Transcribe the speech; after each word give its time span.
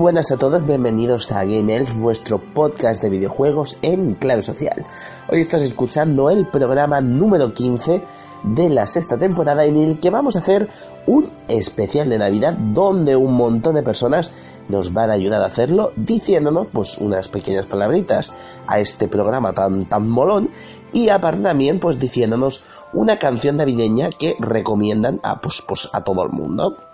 Buenas 0.00 0.32
a 0.32 0.38
todos, 0.38 0.66
bienvenidos 0.66 1.30
a 1.30 1.44
Gamers, 1.44 1.94
vuestro 1.94 2.38
podcast 2.38 3.02
de 3.02 3.10
videojuegos 3.10 3.78
en 3.82 4.14
clave 4.14 4.40
social. 4.40 4.86
Hoy 5.28 5.40
estás 5.40 5.62
escuchando 5.62 6.30
el 6.30 6.46
programa 6.46 7.02
número 7.02 7.52
15 7.52 8.02
de 8.44 8.70
la 8.70 8.86
sexta 8.86 9.18
temporada 9.18 9.66
en 9.66 9.76
el 9.76 10.00
que 10.00 10.08
vamos 10.08 10.36
a 10.36 10.38
hacer 10.38 10.70
un 11.06 11.28
especial 11.48 12.08
de 12.08 12.16
Navidad 12.16 12.54
donde 12.54 13.14
un 13.14 13.34
montón 13.34 13.74
de 13.74 13.82
personas 13.82 14.32
nos 14.70 14.94
van 14.94 15.10
a 15.10 15.12
ayudar 15.12 15.42
a 15.42 15.48
hacerlo 15.48 15.92
diciéndonos 15.96 16.68
pues 16.68 16.96
unas 16.96 17.28
pequeñas 17.28 17.66
palabritas 17.66 18.32
a 18.66 18.80
este 18.80 19.06
programa 19.06 19.52
tan 19.52 19.84
tan 19.84 20.08
molón 20.08 20.48
y 20.94 21.10
aparte 21.10 21.42
también 21.42 21.78
pues 21.78 21.98
diciéndonos 21.98 22.64
una 22.94 23.18
canción 23.18 23.58
navideña 23.58 24.08
que 24.08 24.34
recomiendan 24.40 25.20
a 25.22 25.42
pues, 25.42 25.62
pues 25.68 25.90
a 25.92 26.02
todo 26.02 26.24
el 26.24 26.30
mundo. 26.30 26.89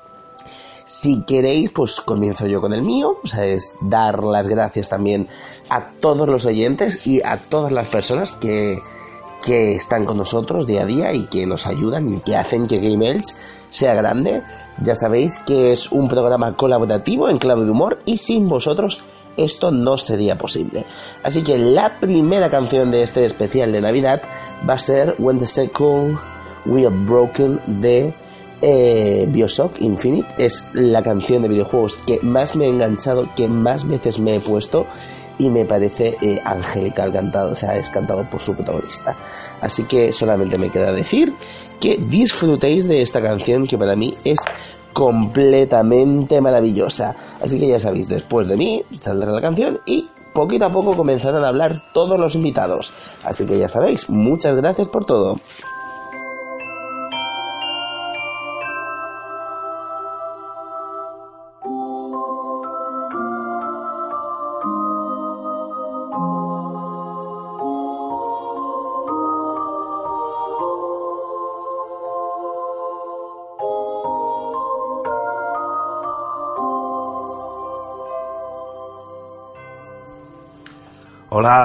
Si 0.86 1.24
queréis, 1.24 1.70
pues 1.70 2.00
comienzo 2.00 2.46
yo 2.46 2.60
con 2.60 2.72
el 2.72 2.82
mío, 2.82 3.18
o 3.20 3.26
sea, 3.26 3.44
es 3.44 3.74
dar 3.80 4.22
las 4.22 4.46
gracias 4.46 4.88
también 4.88 5.26
a 5.68 5.90
todos 6.00 6.28
los 6.28 6.46
oyentes 6.46 7.04
y 7.08 7.20
a 7.24 7.38
todas 7.38 7.72
las 7.72 7.88
personas 7.88 8.30
que, 8.30 8.78
que 9.44 9.74
están 9.74 10.04
con 10.04 10.16
nosotros 10.16 10.64
día 10.64 10.82
a 10.82 10.86
día 10.86 11.12
y 11.12 11.26
que 11.26 11.44
nos 11.44 11.66
ayudan 11.66 12.14
y 12.14 12.20
que 12.20 12.36
hacen 12.36 12.68
que 12.68 12.78
Game 12.78 13.10
Elch 13.10 13.34
sea 13.70 13.94
grande. 13.94 14.44
Ya 14.80 14.94
sabéis 14.94 15.38
que 15.40 15.72
es 15.72 15.90
un 15.90 16.08
programa 16.08 16.54
colaborativo 16.54 17.28
en 17.28 17.38
clave 17.38 17.64
de 17.64 17.72
humor 17.72 18.00
y 18.04 18.18
sin 18.18 18.48
vosotros 18.48 19.02
esto 19.36 19.72
no 19.72 19.98
sería 19.98 20.38
posible. 20.38 20.84
Así 21.24 21.42
que 21.42 21.58
la 21.58 21.98
primera 21.98 22.48
canción 22.48 22.92
de 22.92 23.02
este 23.02 23.24
especial 23.24 23.72
de 23.72 23.80
Navidad 23.80 24.22
va 24.68 24.74
a 24.74 24.78
ser 24.78 25.16
When 25.18 25.40
the 25.40 25.46
Circle 25.46 26.16
We 26.64 26.86
Are 26.86 26.94
Broken 26.94 27.60
de 27.66 28.14
eh, 28.62 29.26
Bioshock 29.28 29.80
Infinite 29.80 30.28
es 30.38 30.64
la 30.72 31.02
canción 31.02 31.42
de 31.42 31.48
videojuegos 31.48 31.98
que 32.06 32.20
más 32.22 32.56
me 32.56 32.66
ha 32.66 32.68
enganchado, 32.68 33.28
que 33.36 33.48
más 33.48 33.86
veces 33.86 34.18
me 34.18 34.36
he 34.36 34.40
puesto 34.40 34.86
y 35.38 35.50
me 35.50 35.64
parece 35.64 36.16
eh, 36.22 36.40
angelical 36.44 37.12
cantado, 37.12 37.52
o 37.52 37.56
sea, 37.56 37.76
es 37.76 37.90
cantado 37.90 38.28
por 38.30 38.40
su 38.40 38.54
protagonista. 38.54 39.16
Así 39.60 39.84
que 39.84 40.12
solamente 40.12 40.58
me 40.58 40.70
queda 40.70 40.92
decir 40.92 41.32
que 41.80 41.96
disfrutéis 41.96 42.88
de 42.88 43.02
esta 43.02 43.20
canción 43.20 43.66
que 43.66 43.76
para 43.76 43.96
mí 43.96 44.16
es 44.24 44.38
completamente 44.92 46.40
maravillosa. 46.40 47.14
Así 47.40 47.58
que 47.58 47.68
ya 47.68 47.78
sabéis, 47.78 48.08
después 48.08 48.48
de 48.48 48.56
mí 48.56 48.82
saldrá 48.98 49.30
la 49.30 49.42
canción 49.42 49.78
y 49.84 50.08
poquito 50.32 50.66
a 50.66 50.72
poco 50.72 50.96
comenzarán 50.96 51.44
a 51.44 51.48
hablar 51.48 51.82
todos 51.92 52.18
los 52.18 52.34
invitados. 52.34 52.92
Así 53.22 53.44
que 53.46 53.58
ya 53.58 53.68
sabéis, 53.68 54.08
muchas 54.08 54.56
gracias 54.56 54.88
por 54.88 55.04
todo. 55.04 55.36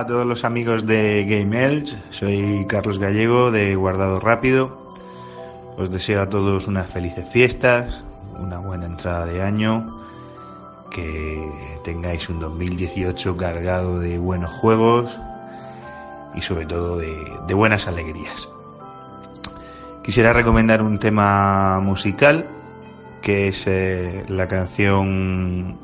A 0.01 0.05
todos 0.07 0.25
los 0.25 0.45
amigos 0.45 0.87
de 0.87 1.25
Game 1.25 1.63
Elch, 1.63 1.95
soy 2.09 2.65
Carlos 2.67 2.97
Gallego 2.97 3.51
de 3.51 3.75
Guardado 3.75 4.19
Rápido. 4.19 4.75
Os 5.77 5.91
deseo 5.91 6.23
a 6.23 6.27
todos 6.27 6.67
unas 6.67 6.89
felices 6.89 7.29
fiestas, 7.29 8.03
una 8.39 8.57
buena 8.57 8.87
entrada 8.87 9.27
de 9.27 9.43
año, 9.43 9.85
que 10.89 11.39
tengáis 11.83 12.27
un 12.29 12.39
2018 12.39 13.37
cargado 13.37 13.99
de 13.99 14.17
buenos 14.17 14.49
juegos 14.53 15.15
y 16.33 16.41
sobre 16.41 16.65
todo 16.65 16.97
de, 16.97 17.53
buenas 17.53 17.87
alegrías. 17.87 18.49
Quisiera 20.03 20.33
recomendar 20.33 20.81
un 20.81 20.97
tema 20.97 21.79
musical 21.79 22.47
que 23.21 23.49
es 23.49 23.67
eh, 23.67 24.25
la 24.29 24.47
canción 24.47 25.77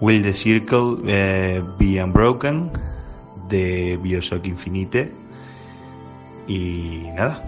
Will 0.00 0.22
the 0.22 0.32
Circle 0.32 0.96
eh, 1.06 1.62
Be 1.78 2.02
Unbroken 2.02 2.70
de 3.48 3.98
Bioshock 4.02 4.44
Infinite 4.46 5.12
y 6.46 7.02
nada, 7.14 7.42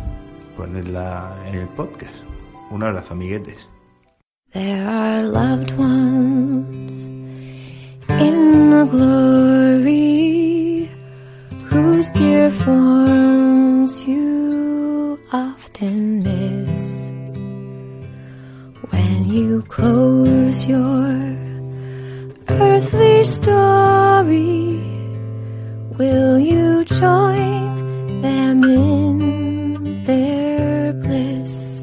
ponerla 0.56 1.34
en 1.46 1.54
el 1.56 1.68
podcast. 1.68 2.14
Un 2.70 2.82
abrazo, 2.82 3.14
amiguetes. 3.14 3.68
There 4.52 4.86
are 4.86 5.22
loved 5.22 5.72
ones 5.78 6.92
in 8.08 8.70
the 8.70 8.84
glory 8.90 10.90
whose 11.70 12.10
dear 12.10 12.50
forms 12.50 14.02
you 14.06 15.18
often 15.32 16.22
miss 16.22 17.10
when 18.90 19.24
you 19.24 19.62
close 19.68 20.66
your 20.66 21.36
earthly 22.48 23.24
story. 23.24 24.79
Will 26.00 26.38
you 26.38 26.82
join 26.86 28.22
them 28.22 28.64
in 28.64 30.04
their 30.06 30.94
bliss? 30.94 31.82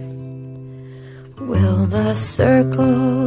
Will 1.39 1.85
the 1.85 2.15
circle 2.15 3.26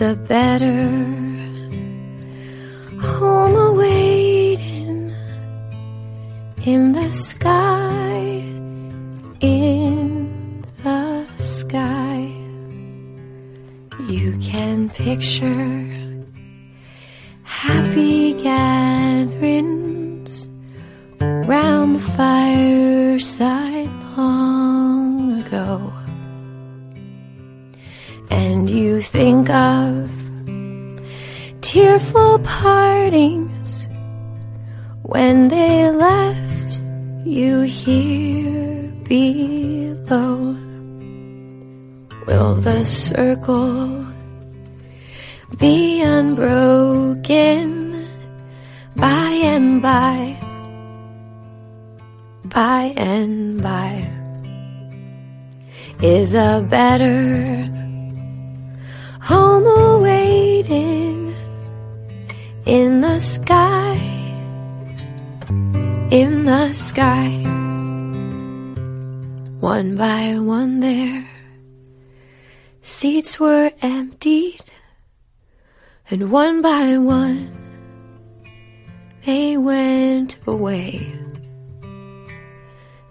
a 0.00 0.14
better 0.14 1.25
better 56.66 57.64
home 59.20 59.66
awaiting 59.66 61.34
in 62.64 63.00
the 63.00 63.20
sky, 63.20 63.94
in 66.10 66.44
the 66.44 66.72
sky. 66.72 67.28
One 69.60 69.96
by 69.96 70.38
one 70.38 70.80
there, 70.80 71.28
seats 72.82 73.38
were 73.38 73.70
emptied, 73.80 74.60
and 76.10 76.30
one 76.30 76.62
by 76.62 76.98
one 76.98 77.50
they 79.24 79.56
went 79.56 80.36
away. 80.46 81.12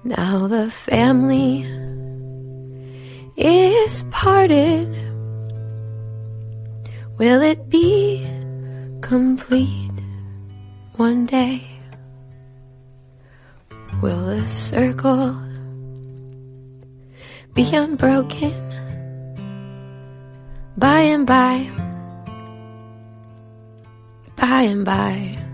Now 0.03 0.47
the 0.47 0.69
family 0.71 1.84
is 3.37 4.03
parted. 4.11 4.89
Will 7.17 7.41
it 7.41 7.69
be 7.69 8.25
complete 9.01 9.91
one 10.95 11.25
day? 11.25 11.63
Will 14.01 14.25
the 14.25 14.47
circle 14.47 15.41
be 17.53 17.63
unbroken 17.73 18.53
by 20.77 20.99
and 20.99 21.25
by? 21.25 21.69
By 24.35 24.61
and 24.63 24.83
by 24.83 25.45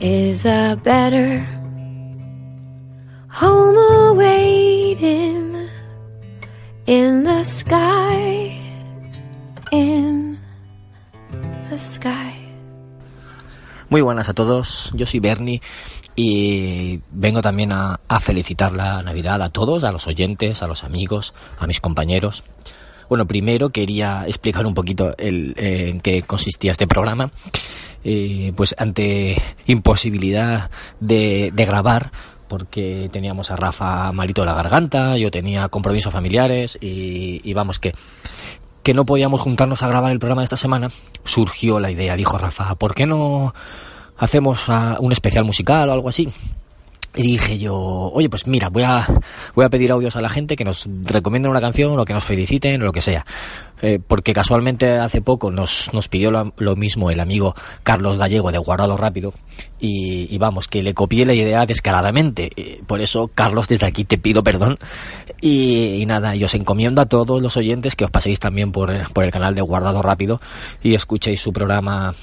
is 0.00 0.44
a 0.44 0.78
better 0.82 1.40
home 3.28 3.76
awaiting 4.10 5.53
in 6.86 7.24
the 7.24 7.44
sky, 7.44 8.60
in 9.70 10.38
the 11.70 11.78
sky. 11.78 12.32
Muy 13.88 14.02
buenas 14.02 14.28
a 14.28 14.34
todos, 14.34 14.90
yo 14.94 15.06
soy 15.06 15.20
Bernie 15.20 15.62
y 16.16 17.00
vengo 17.10 17.42
también 17.42 17.72
a, 17.72 17.98
felicitar 18.20 18.72
la 18.72 19.02
Navidad 19.02 19.42
a 19.42 19.50
todos, 19.50 19.84
a 19.84 19.92
los 19.92 20.06
oyentes, 20.06 20.62
a 20.62 20.68
los 20.68 20.84
amigos, 20.84 21.34
a 21.58 21.66
mis 21.66 21.80
compañeros. 21.80 22.44
Bueno, 23.08 23.26
primero 23.26 23.70
quería 23.70 24.24
explicar 24.26 24.66
un 24.66 24.74
poquito 24.74 25.14
el, 25.18 25.54
eh, 25.58 25.90
en 25.90 26.00
qué 26.00 26.22
consistía 26.22 26.72
este 26.72 26.86
programa. 26.86 27.30
Eh, 28.06 28.52
pues 28.54 28.74
ante 28.76 29.40
imposibilidad 29.66 30.70
de, 31.00 31.50
de 31.54 31.64
grabar, 31.64 32.12
porque 32.54 33.08
teníamos 33.10 33.50
a 33.50 33.56
Rafa 33.56 34.12
malito 34.12 34.42
de 34.42 34.46
la 34.46 34.54
garganta, 34.54 35.16
yo 35.18 35.32
tenía 35.32 35.66
compromisos 35.66 36.12
familiares 36.12 36.78
y, 36.80 37.52
vamos 37.52 37.80
que 37.80 37.94
que 38.84 38.94
no 38.94 39.04
podíamos 39.04 39.40
juntarnos 39.40 39.82
a 39.82 39.88
grabar 39.88 40.12
el 40.12 40.20
programa 40.20 40.42
de 40.42 40.44
esta 40.44 40.56
semana, 40.56 40.88
surgió 41.24 41.80
la 41.80 41.90
idea, 41.90 42.14
dijo 42.14 42.38
Rafa, 42.38 42.76
¿por 42.76 42.94
qué 42.94 43.06
no 43.06 43.52
hacemos 44.16 44.66
un 45.00 45.10
especial 45.10 45.44
musical 45.44 45.88
o 45.88 45.92
algo 45.92 46.08
así? 46.08 46.28
Y 47.16 47.22
dije 47.22 47.58
yo, 47.58 47.74
oye, 47.76 48.28
pues 48.28 48.46
mira, 48.48 48.70
voy 48.70 48.82
a, 48.82 49.06
voy 49.54 49.64
a 49.64 49.70
pedir 49.70 49.92
audios 49.92 50.16
a 50.16 50.20
la 50.20 50.28
gente 50.28 50.56
que 50.56 50.64
nos 50.64 50.88
recomienden 51.04 51.50
una 51.50 51.60
canción 51.60 51.98
o 51.98 52.04
que 52.04 52.12
nos 52.12 52.24
feliciten 52.24 52.82
o 52.82 52.86
lo 52.86 52.92
que 52.92 53.00
sea. 53.00 53.24
Eh, 53.82 54.00
porque 54.04 54.32
casualmente 54.32 54.92
hace 54.92 55.20
poco 55.20 55.50
nos, 55.50 55.92
nos 55.92 56.08
pidió 56.08 56.30
lo, 56.30 56.52
lo, 56.56 56.74
mismo 56.74 57.10
el 57.10 57.20
amigo 57.20 57.54
Carlos 57.82 58.16
Gallego 58.16 58.50
de 58.50 58.58
Guardado 58.58 58.96
Rápido 58.96 59.34
y, 59.78 60.38
vamos, 60.38 60.68
que 60.68 60.82
le 60.82 60.94
copié 60.94 61.26
la 61.26 61.34
idea 61.34 61.66
descaradamente. 61.66 62.50
Eh, 62.56 62.80
por 62.86 63.00
eso, 63.00 63.28
Carlos, 63.32 63.68
desde 63.68 63.86
aquí 63.86 64.04
te 64.04 64.16
pido 64.16 64.42
perdón. 64.42 64.78
Y, 65.40 66.00
y, 66.00 66.06
nada, 66.06 66.34
y 66.34 66.42
os 66.44 66.54
encomiendo 66.54 67.02
a 67.02 67.06
todos 67.06 67.42
los 67.42 67.56
oyentes 67.56 67.94
que 67.94 68.04
os 68.04 68.10
paséis 68.10 68.40
también 68.40 68.72
por, 68.72 69.12
por 69.12 69.24
el 69.24 69.30
canal 69.30 69.54
de 69.54 69.62
Guardado 69.62 70.02
Rápido 70.02 70.40
y 70.82 70.94
escuchéis 70.94 71.40
su 71.40 71.52
programa 71.52 72.14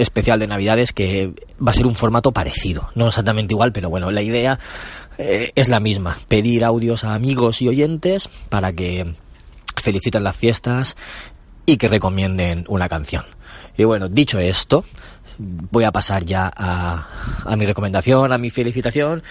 especial 0.00 0.38
de 0.38 0.46
Navidades 0.46 0.92
que 0.92 1.32
va 1.64 1.70
a 1.70 1.74
ser 1.74 1.86
un 1.86 1.94
formato 1.94 2.32
parecido, 2.32 2.90
no 2.94 3.08
exactamente 3.08 3.54
igual, 3.54 3.72
pero 3.72 3.90
bueno, 3.90 4.10
la 4.10 4.22
idea 4.22 4.58
eh, 5.18 5.52
es 5.54 5.68
la 5.68 5.80
misma, 5.80 6.16
pedir 6.28 6.64
audios 6.64 7.04
a 7.04 7.14
amigos 7.14 7.62
y 7.62 7.68
oyentes 7.68 8.28
para 8.48 8.72
que 8.72 9.14
feliciten 9.76 10.24
las 10.24 10.36
fiestas 10.36 10.96
y 11.66 11.76
que 11.76 11.88
recomienden 11.88 12.64
una 12.68 12.88
canción. 12.88 13.24
Y 13.76 13.84
bueno, 13.84 14.08
dicho 14.08 14.38
esto, 14.38 14.84
voy 15.38 15.84
a 15.84 15.92
pasar 15.92 16.24
ya 16.24 16.50
a, 16.54 17.06
a 17.44 17.56
mi 17.56 17.66
recomendación, 17.66 18.32
a 18.32 18.38
mi 18.38 18.50
felicitación 18.50 19.22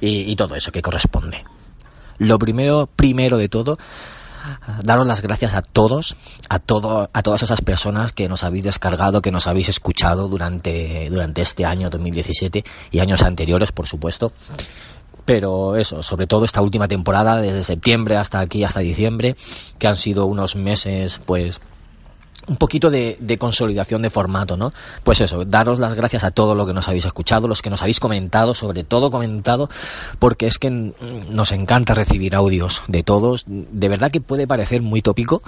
y, 0.00 0.30
y 0.30 0.36
todo 0.36 0.56
eso 0.56 0.72
que 0.72 0.82
corresponde. 0.82 1.44
Lo 2.18 2.38
primero, 2.38 2.88
primero 2.94 3.38
de 3.38 3.48
todo, 3.48 3.78
daros 4.82 5.06
las 5.06 5.22
gracias 5.22 5.54
a 5.54 5.62
todos, 5.62 6.16
a 6.48 6.58
todo, 6.58 7.08
a 7.12 7.22
todas 7.22 7.42
esas 7.42 7.60
personas 7.60 8.12
que 8.12 8.28
nos 8.28 8.44
habéis 8.44 8.64
descargado, 8.64 9.22
que 9.22 9.30
nos 9.30 9.46
habéis 9.46 9.68
escuchado 9.68 10.28
durante, 10.28 11.08
durante 11.10 11.42
este 11.42 11.64
año 11.64 11.90
2017 11.90 12.64
y 12.90 12.98
años 12.98 13.22
anteriores, 13.22 13.72
por 13.72 13.86
supuesto. 13.86 14.32
Pero 15.24 15.76
eso, 15.76 16.02
sobre 16.02 16.26
todo 16.26 16.44
esta 16.44 16.60
última 16.60 16.86
temporada, 16.86 17.40
desde 17.40 17.64
septiembre 17.64 18.16
hasta 18.16 18.40
aquí, 18.40 18.62
hasta 18.62 18.80
diciembre, 18.80 19.36
que 19.78 19.86
han 19.86 19.96
sido 19.96 20.26
unos 20.26 20.54
meses, 20.54 21.18
pues, 21.24 21.60
un 22.46 22.56
poquito 22.56 22.90
de, 22.90 23.36
consolidación 23.38 24.02
de 24.02 24.10
formato, 24.10 24.56
¿no? 24.56 24.72
Pues 25.02 25.20
eso, 25.20 25.44
daros 25.44 25.78
las 25.78 25.94
gracias 25.94 26.24
a 26.24 26.30
todo 26.30 26.54
lo 26.54 26.66
que 26.66 26.72
nos 26.72 26.88
habéis 26.88 27.04
escuchado, 27.04 27.48
los 27.48 27.62
que 27.62 27.70
nos 27.70 27.82
habéis 27.82 28.00
comentado, 28.00 28.54
sobre 28.54 28.84
todo 28.84 29.10
comentado, 29.10 29.68
porque 30.18 30.46
es 30.46 30.58
que 30.58 30.70
nos 30.70 31.52
encanta 31.52 31.94
recibir 31.94 32.34
audios 32.34 32.82
de 32.88 33.02
todos. 33.02 33.44
De 33.46 33.88
verdad 33.88 34.10
que 34.10 34.20
puede 34.20 34.46
parecer 34.46 34.82
muy 34.82 35.02
tópico, 35.02 35.42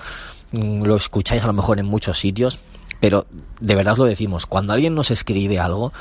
lo 0.53 0.97
escucháis 0.97 1.43
a 1.45 1.47
lo 1.47 1.53
mejor 1.53 1.79
en 1.79 1.87
muchos 1.87 2.19
sitios, 2.19 2.59
pero 3.01 3.27
de 3.61 3.75
verdad 3.75 3.93
os 3.93 3.99
lo 3.99 4.05
decimos, 4.05 4.47
cuando 4.47 4.73
alguien 4.73 4.95
nos 4.95 5.11
escribe 5.11 5.59
algo, 5.59 5.93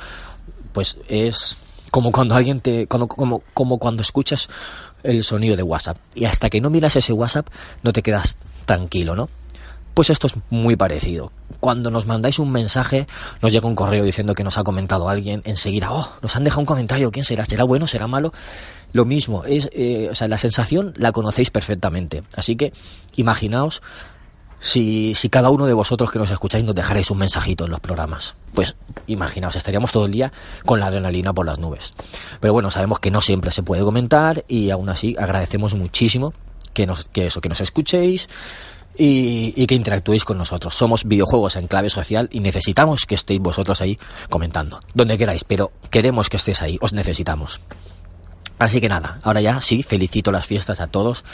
pues 0.74 0.98
es 1.08 1.58
como 1.92 2.12
cuando 2.12 2.36
alguien 2.36 2.62
te, 2.62 2.88
como, 2.88 3.08
como 3.08 3.80
cuando 3.80 4.02
escuchas 4.02 4.50
el 5.04 5.24
sonido 5.24 5.56
de 5.56 5.64
WhatsApp. 5.64 5.98
Y 6.14 6.26
hasta 6.26 6.50
que 6.50 6.62
no 6.62 6.70
miras 6.70 6.96
ese 6.96 7.14
WhatsApp, 7.14 7.48
no 7.84 7.94
te 7.94 8.02
quedas 8.02 8.38
tranquilo, 8.66 9.16
¿no? 9.16 9.30
Pues 9.96 10.10
esto 10.10 10.28
es 10.28 10.34
muy 10.50 10.76
parecido. 10.76 11.32
Cuando 11.62 11.90
nos 11.90 12.06
mandáis 12.06 12.38
un 12.38 12.52
mensaje, 12.52 13.08
nos 13.42 13.54
llega 13.54 13.66
un 13.66 13.76
correo 13.76 14.04
diciendo 14.04 14.36
que 14.36 14.44
nos 14.44 14.58
ha 14.58 14.64
comentado 14.66 15.08
alguien, 15.08 15.42
enseguida, 15.46 15.92
oh, 15.92 16.12
nos 16.22 16.36
han 16.36 16.44
dejado 16.44 16.60
un 16.60 16.66
comentario, 16.66 17.12
¿quién 17.12 17.24
será? 17.24 17.46
¿Será 17.46 17.64
bueno? 17.64 17.88
¿Será 17.88 18.06
malo? 18.06 18.34
Lo 18.92 19.06
mismo, 19.06 19.46
es, 19.46 19.70
eh, 19.72 20.10
o 20.12 20.16
sea, 20.16 20.28
la 20.28 20.38
sensación 20.38 20.94
la 20.98 21.14
conocéis 21.14 21.50
perfectamente. 21.50 22.24
Así 22.36 22.58
que 22.58 22.74
imaginaos 23.16 23.82
si, 24.60 25.16
si 25.16 25.30
cada 25.30 25.50
uno 25.50 25.66
de 25.66 25.74
vosotros 25.74 26.12
que 26.12 26.20
nos 26.20 26.30
escucháis 26.30 26.66
nos 26.66 26.76
dejarais 26.76 27.10
un 27.10 27.20
mensajito 27.20 27.64
en 27.64 27.72
los 27.72 27.80
programas. 27.80 28.36
Pues 28.54 28.76
imaginaos, 29.08 29.56
estaríamos 29.56 29.94
todo 29.94 30.08
el 30.08 30.12
día 30.12 30.34
con 30.66 30.82
la 30.82 30.88
adrenalina 30.88 31.34
por 31.34 31.46
las 31.46 31.58
nubes. 31.58 31.94
Pero 32.42 32.52
bueno, 32.52 32.70
sabemos 32.70 33.00
que 33.00 33.12
no 33.12 33.22
siempre 33.22 33.52
se 33.52 33.64
puede 33.64 33.84
comentar 33.84 34.44
y 34.50 34.72
aún 34.72 34.90
así 34.90 35.16
agradecemos 35.18 35.74
muchísimo 35.74 36.34
que, 36.74 36.86
nos, 36.86 37.06
que 37.06 37.28
eso, 37.28 37.40
que 37.40 37.50
nos 37.50 37.62
escuchéis, 37.62 38.28
y, 38.98 39.66
que 39.68 39.76
interactuéis 39.76 40.26
con 40.26 40.38
nosotros. 40.38 40.76
Somos 40.76 41.06
videojuegos 41.06 41.56
en 41.56 41.68
clave 41.68 41.90
social 41.90 42.30
y 42.32 42.40
necesitamos 42.40 43.06
que 43.06 43.16
estéis 43.16 43.40
vosotros 43.40 43.82
ahí 43.82 43.98
comentando, 44.30 44.80
donde 44.94 45.18
queráis, 45.18 45.44
pero 45.44 45.72
queremos 45.90 46.30
que 46.30 46.38
estéis 46.38 46.62
ahí, 46.62 46.78
os 46.82 46.94
necesitamos. 46.94 47.62
Así 48.60 48.80
que 48.80 48.90
nada, 48.90 49.20
ahora 49.24 49.42
ya 49.42 49.62
sí, 49.62 49.84
felicito 49.84 50.32
las 50.32 50.46
fiestas 50.46 50.80
a 50.80 50.88
todos, 50.88 51.26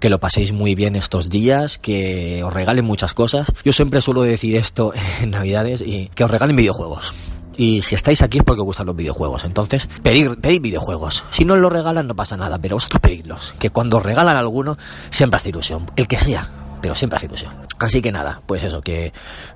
que 0.00 0.08
lo 0.08 0.20
paséis 0.20 0.52
muy 0.52 0.74
bien 0.74 0.96
estos 0.96 1.28
días, 1.28 1.78
que 1.78 2.42
os 2.42 2.52
regalen 2.52 2.84
muchas 2.84 3.14
cosas. 3.14 3.52
Yo 3.64 3.72
siempre 3.72 4.00
suelo 4.00 4.22
decir 4.22 4.56
esto 4.56 4.92
en 5.20 5.30
Navidades 5.30 5.80
y 5.80 6.10
que 6.14 6.24
os 6.24 6.30
regalen 6.30 6.56
videojuegos. 6.56 7.12
Y 7.56 7.82
si 7.82 7.94
estáis 7.94 8.22
aquí 8.22 8.38
es 8.38 8.44
porque 8.44 8.62
os 8.62 8.66
gustan 8.66 8.86
los 8.86 8.96
videojuegos. 8.96 9.44
Entonces, 9.44 9.86
pedid, 10.02 10.38
pedid 10.40 10.62
videojuegos. 10.62 11.24
Si 11.30 11.44
no 11.44 11.54
os 11.54 11.60
lo 11.60 11.68
regalan 11.68 12.06
no 12.06 12.16
pasa 12.16 12.36
nada, 12.36 12.58
pero 12.58 12.76
vosotros 12.76 13.00
pedidlos. 13.00 13.54
Que 13.58 13.70
cuando 13.70 13.98
os 13.98 14.02
regalan 14.02 14.36
alguno, 14.36 14.78
siempre 15.10 15.36
hace 15.36 15.50
ilusión. 15.50 15.86
El 15.96 16.08
que 16.08 16.18
sea, 16.18 16.50
pero 16.82 16.94
siempre 16.94 17.16
hace 17.16 17.26
ilusión. 17.26 17.54
Así 17.78 18.02
que 18.02 18.12
nada, 18.12 18.42
pues 18.46 18.62
eso, 18.62 18.80
que 18.82 19.12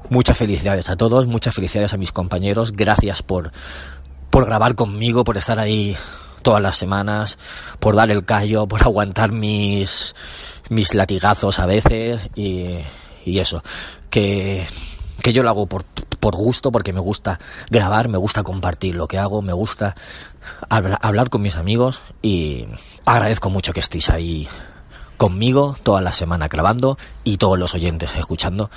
muchas 0.08 0.38
felicidades 0.38 0.88
a 0.88 0.96
todos, 0.96 1.26
muchas 1.26 1.54
felicidades 1.54 1.92
a 1.92 1.98
mis 1.98 2.12
compañeros. 2.12 2.72
Gracias 2.72 3.22
por, 3.22 3.52
por 4.30 4.46
grabar 4.46 4.74
conmigo, 4.76 5.24
por 5.24 5.36
estar 5.36 5.58
ahí 5.58 5.96
todas 6.42 6.62
las 6.62 6.76
semanas, 6.78 7.36
por 7.80 7.96
dar 7.96 8.10
el 8.10 8.24
callo, 8.24 8.66
por 8.68 8.82
aguantar 8.82 9.32
mis, 9.32 10.14
mis 10.70 10.94
latigazos 10.94 11.58
a 11.58 11.66
veces 11.66 12.20
y, 12.34 12.78
y 13.24 13.38
eso. 13.40 13.62
Que, 14.08 14.66
que 15.22 15.32
yo 15.32 15.42
lo 15.42 15.48
hago 15.50 15.66
por, 15.66 15.84
por 15.84 16.36
gusto, 16.36 16.70
porque 16.70 16.92
me 16.92 17.00
gusta 17.00 17.38
grabar, 17.68 18.08
me 18.08 18.16
gusta 18.18 18.44
compartir 18.44 18.94
lo 18.94 19.08
que 19.08 19.18
hago, 19.18 19.42
me 19.42 19.52
gusta 19.52 19.96
habla- 20.68 20.98
hablar 21.02 21.28
con 21.30 21.42
mis 21.42 21.56
amigos 21.56 21.98
y 22.22 22.66
agradezco 23.04 23.50
mucho 23.50 23.72
que 23.72 23.80
estéis 23.80 24.08
ahí 24.10 24.48
conmigo 25.16 25.76
toda 25.82 26.00
la 26.00 26.12
semana 26.12 26.48
grabando 26.48 26.98
y 27.24 27.36
todos 27.38 27.58
los 27.58 27.74
oyentes 27.74 28.14
escuchando. 28.16 28.70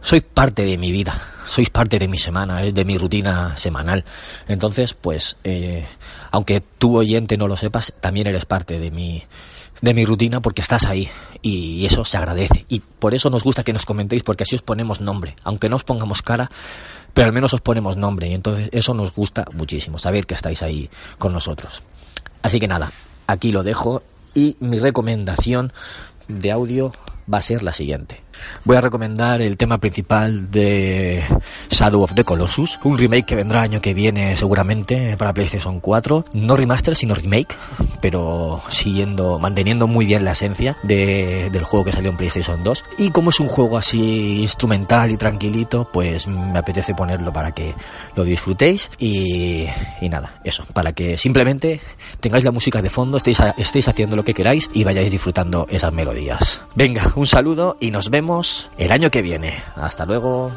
Sois 0.00 0.22
parte 0.22 0.64
de 0.64 0.78
mi 0.78 0.92
vida, 0.92 1.20
sois 1.46 1.70
parte 1.70 1.98
de 1.98 2.08
mi 2.08 2.18
semana, 2.18 2.60
de 2.60 2.84
mi 2.84 2.96
rutina 2.98 3.56
semanal. 3.56 4.04
Entonces, 4.46 4.94
pues, 4.94 5.36
eh, 5.42 5.86
aunque 6.30 6.60
tú 6.60 6.98
oyente 6.98 7.36
no 7.36 7.48
lo 7.48 7.56
sepas, 7.56 7.92
también 8.00 8.26
eres 8.26 8.44
parte 8.44 8.78
de 8.78 8.90
mi, 8.90 9.24
de 9.80 9.94
mi 9.94 10.04
rutina 10.04 10.40
porque 10.40 10.62
estás 10.62 10.84
ahí 10.84 11.08
y 11.42 11.84
eso 11.86 12.04
se 12.04 12.16
agradece. 12.16 12.66
Y 12.68 12.80
por 12.80 13.14
eso 13.14 13.30
nos 13.30 13.42
gusta 13.42 13.64
que 13.64 13.72
nos 13.72 13.86
comentéis 13.86 14.22
porque 14.22 14.44
así 14.44 14.54
os 14.54 14.62
ponemos 14.62 15.00
nombre, 15.00 15.36
aunque 15.42 15.68
no 15.68 15.76
os 15.76 15.84
pongamos 15.84 16.22
cara, 16.22 16.50
pero 17.14 17.26
al 17.26 17.32
menos 17.32 17.54
os 17.54 17.60
ponemos 17.60 17.96
nombre 17.96 18.28
y 18.28 18.34
entonces 18.34 18.68
eso 18.72 18.94
nos 18.94 19.14
gusta 19.14 19.46
muchísimo, 19.52 19.98
saber 19.98 20.26
que 20.26 20.34
estáis 20.34 20.62
ahí 20.62 20.90
con 21.18 21.32
nosotros. 21.32 21.82
Así 22.42 22.60
que 22.60 22.68
nada, 22.68 22.92
aquí 23.26 23.50
lo 23.52 23.62
dejo 23.62 24.02
y 24.36 24.56
mi 24.60 24.78
recomendación 24.78 25.72
de 26.28 26.52
audio 26.52 26.92
va 27.32 27.38
a 27.38 27.42
ser 27.42 27.64
la 27.64 27.72
siguiente. 27.72 28.25
Voy 28.64 28.76
a 28.76 28.80
recomendar 28.80 29.40
el 29.42 29.56
tema 29.56 29.78
principal 29.78 30.50
de 30.50 31.24
Shadow 31.70 32.02
of 32.02 32.14
the 32.14 32.24
Colossus, 32.24 32.78
un 32.84 32.98
remake 32.98 33.26
que 33.26 33.36
vendrá 33.36 33.62
año 33.62 33.80
que 33.80 33.94
viene 33.94 34.36
seguramente 34.36 35.16
para 35.16 35.32
PlayStation 35.32 35.80
4, 35.80 36.24
no 36.34 36.56
remaster 36.56 36.96
sino 36.96 37.14
remake, 37.14 37.54
pero 38.00 38.62
siguiendo, 38.68 39.38
manteniendo 39.38 39.86
muy 39.86 40.06
bien 40.06 40.24
la 40.24 40.32
esencia 40.32 40.76
de- 40.82 41.48
del 41.50 41.64
juego 41.64 41.84
que 41.84 41.92
salió 41.92 42.10
en 42.10 42.16
PlayStation 42.16 42.62
2. 42.62 42.84
Y 42.98 43.10
como 43.10 43.30
es 43.30 43.40
un 43.40 43.48
juego 43.48 43.78
así 43.78 44.40
instrumental 44.42 45.10
y 45.10 45.16
tranquilito, 45.16 45.88
pues 45.92 46.26
me 46.26 46.58
apetece 46.58 46.94
ponerlo 46.94 47.32
para 47.32 47.52
que 47.52 47.74
lo 48.14 48.24
disfrutéis 48.24 48.90
y, 48.98 49.66
nada, 50.02 50.40
eso, 50.44 50.64
para 50.72 50.92
que 50.92 51.16
simplemente 51.18 51.80
tengáis 52.20 52.44
la 52.44 52.50
música 52.52 52.82
de 52.82 52.90
fondo, 52.90 53.16
estéis, 53.16 53.38
estéis 53.58 53.88
haciendo 53.88 54.16
lo 54.16 54.24
que 54.24 54.34
queráis 54.34 54.68
y 54.72 54.84
vayáis 54.84 55.10
disfrutando 55.10 55.66
esas 55.70 55.92
melodías. 55.92 56.62
Venga, 56.74 57.12
un 57.16 57.26
saludo 57.26 57.76
y 57.80 57.90
nos 57.90 58.10
vemos 58.10 58.25
el 58.76 58.92
año 58.92 59.10
que 59.10 59.22
viene. 59.22 59.62
Hasta 59.74 60.04
luego. 60.06 60.52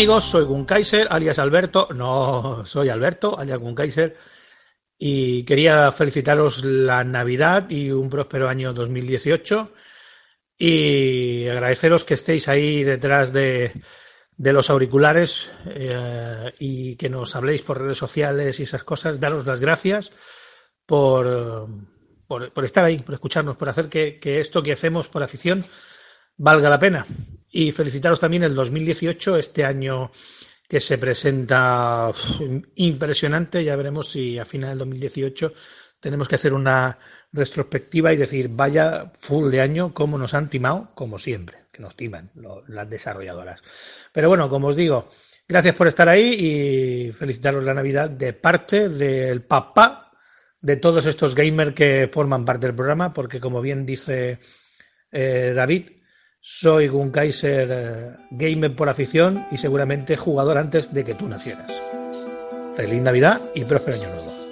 Amigos, 0.00 0.24
soy 0.24 0.44
Gun 0.44 0.64
Kaiser, 0.64 1.08
alias 1.10 1.38
Alberto. 1.38 1.88
No, 1.94 2.64
soy 2.64 2.88
Alberto, 2.88 3.38
alias 3.38 3.58
Gun 3.58 3.74
Kaiser. 3.74 4.16
Y 4.96 5.44
quería 5.44 5.92
felicitaros 5.92 6.64
la 6.64 7.04
Navidad 7.04 7.68
y 7.68 7.90
un 7.90 8.08
próspero 8.08 8.48
año 8.48 8.72
2018. 8.72 9.70
Y 10.56 11.46
agradeceros 11.48 12.06
que 12.06 12.14
estéis 12.14 12.48
ahí 12.48 12.82
detrás 12.82 13.34
de, 13.34 13.74
de 14.38 14.52
los 14.54 14.70
auriculares 14.70 15.50
eh, 15.66 16.50
y 16.58 16.96
que 16.96 17.10
nos 17.10 17.36
habléis 17.36 17.60
por 17.60 17.82
redes 17.82 17.98
sociales 17.98 18.58
y 18.58 18.62
esas 18.62 18.84
cosas, 18.84 19.20
daros 19.20 19.44
las 19.44 19.60
gracias 19.60 20.12
por, 20.86 21.68
por, 22.26 22.50
por 22.54 22.64
estar 22.64 22.86
ahí, 22.86 22.96
por 23.00 23.12
escucharnos, 23.12 23.58
por 23.58 23.68
hacer 23.68 23.90
que, 23.90 24.18
que, 24.18 24.40
esto 24.40 24.62
que 24.62 24.72
hacemos 24.72 25.08
por 25.08 25.22
afición 25.22 25.62
valga 26.38 26.70
la 26.70 26.78
pena. 26.78 27.06
Y 27.50 27.72
felicitaros 27.72 28.20
también 28.20 28.42
el 28.44 28.54
2018, 28.54 29.36
este 29.36 29.64
año 29.64 30.10
que 30.68 30.80
se 30.80 30.98
presenta 30.98 32.12
impresionante. 32.76 33.64
Ya 33.64 33.76
veremos 33.76 34.08
si 34.10 34.38
a 34.38 34.44
final 34.44 34.70
del 34.70 34.78
2018 34.78 35.52
tenemos 35.98 36.28
que 36.28 36.36
hacer 36.36 36.52
una 36.52 36.98
retrospectiva 37.32 38.12
y 38.12 38.16
decir, 38.16 38.48
vaya 38.48 39.12
full 39.20 39.50
de 39.50 39.60
año, 39.60 39.92
como 39.92 40.16
nos 40.16 40.34
han 40.34 40.48
timado, 40.48 40.90
como 40.94 41.18
siempre 41.18 41.60
nos 41.80 41.96
timan 41.96 42.30
las 42.68 42.88
desarrolladoras. 42.88 43.62
Pero 44.12 44.28
bueno, 44.28 44.48
como 44.48 44.68
os 44.68 44.76
digo, 44.76 45.08
gracias 45.48 45.74
por 45.74 45.88
estar 45.88 46.08
ahí 46.08 47.08
y 47.08 47.12
felicitaros 47.12 47.64
la 47.64 47.74
Navidad 47.74 48.10
de 48.10 48.32
parte 48.32 48.88
del 48.88 49.42
papá 49.42 50.12
de 50.60 50.76
todos 50.76 51.06
estos 51.06 51.34
gamers 51.34 51.72
que 51.72 52.08
forman 52.12 52.44
parte 52.44 52.66
del 52.66 52.76
programa, 52.76 53.12
porque 53.12 53.40
como 53.40 53.60
bien 53.60 53.86
dice 53.86 54.38
eh, 55.10 55.52
David, 55.54 55.90
soy 56.40 56.88
un 56.88 57.10
Kaiser 57.10 57.68
eh, 57.70 58.16
gamer 58.30 58.74
por 58.74 58.88
afición 58.88 59.46
y 59.50 59.58
seguramente 59.58 60.16
jugador 60.16 60.58
antes 60.58 60.92
de 60.92 61.04
que 61.04 61.14
tú 61.14 61.28
nacieras. 61.28 61.70
Feliz 62.74 63.02
Navidad 63.02 63.40
y 63.54 63.64
próspero 63.64 63.98
año 63.98 64.14
nuevo. 64.14 64.49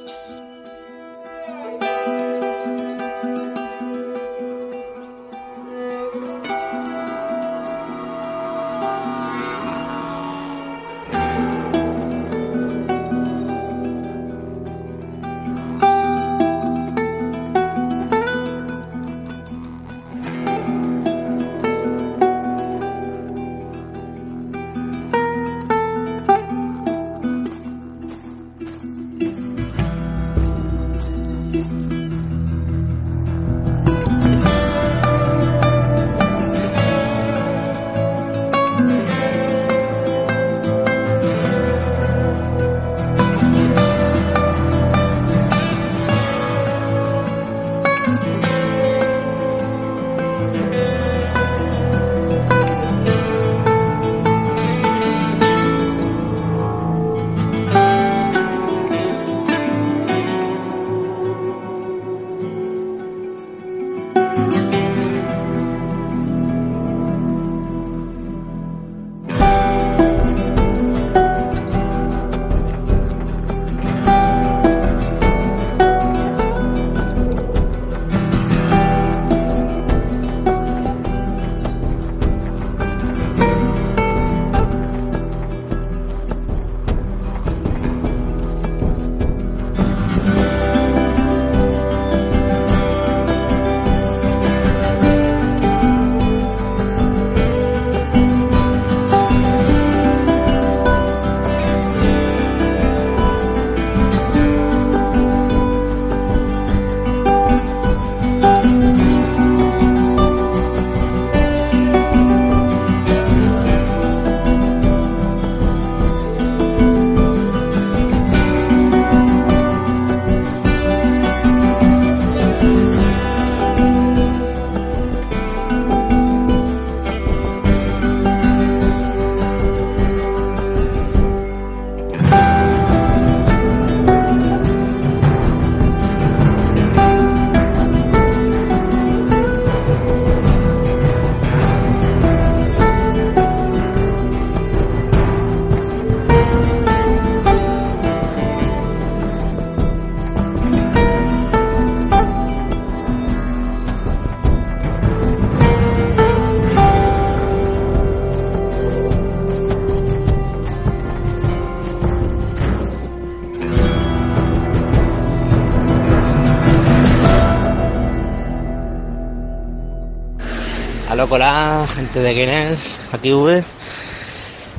Hola, 171.31 171.87
gente 171.95 172.21
de 172.21 172.33
Guinness, 172.33 172.81
aquí 173.13 173.35
V. 173.35 173.63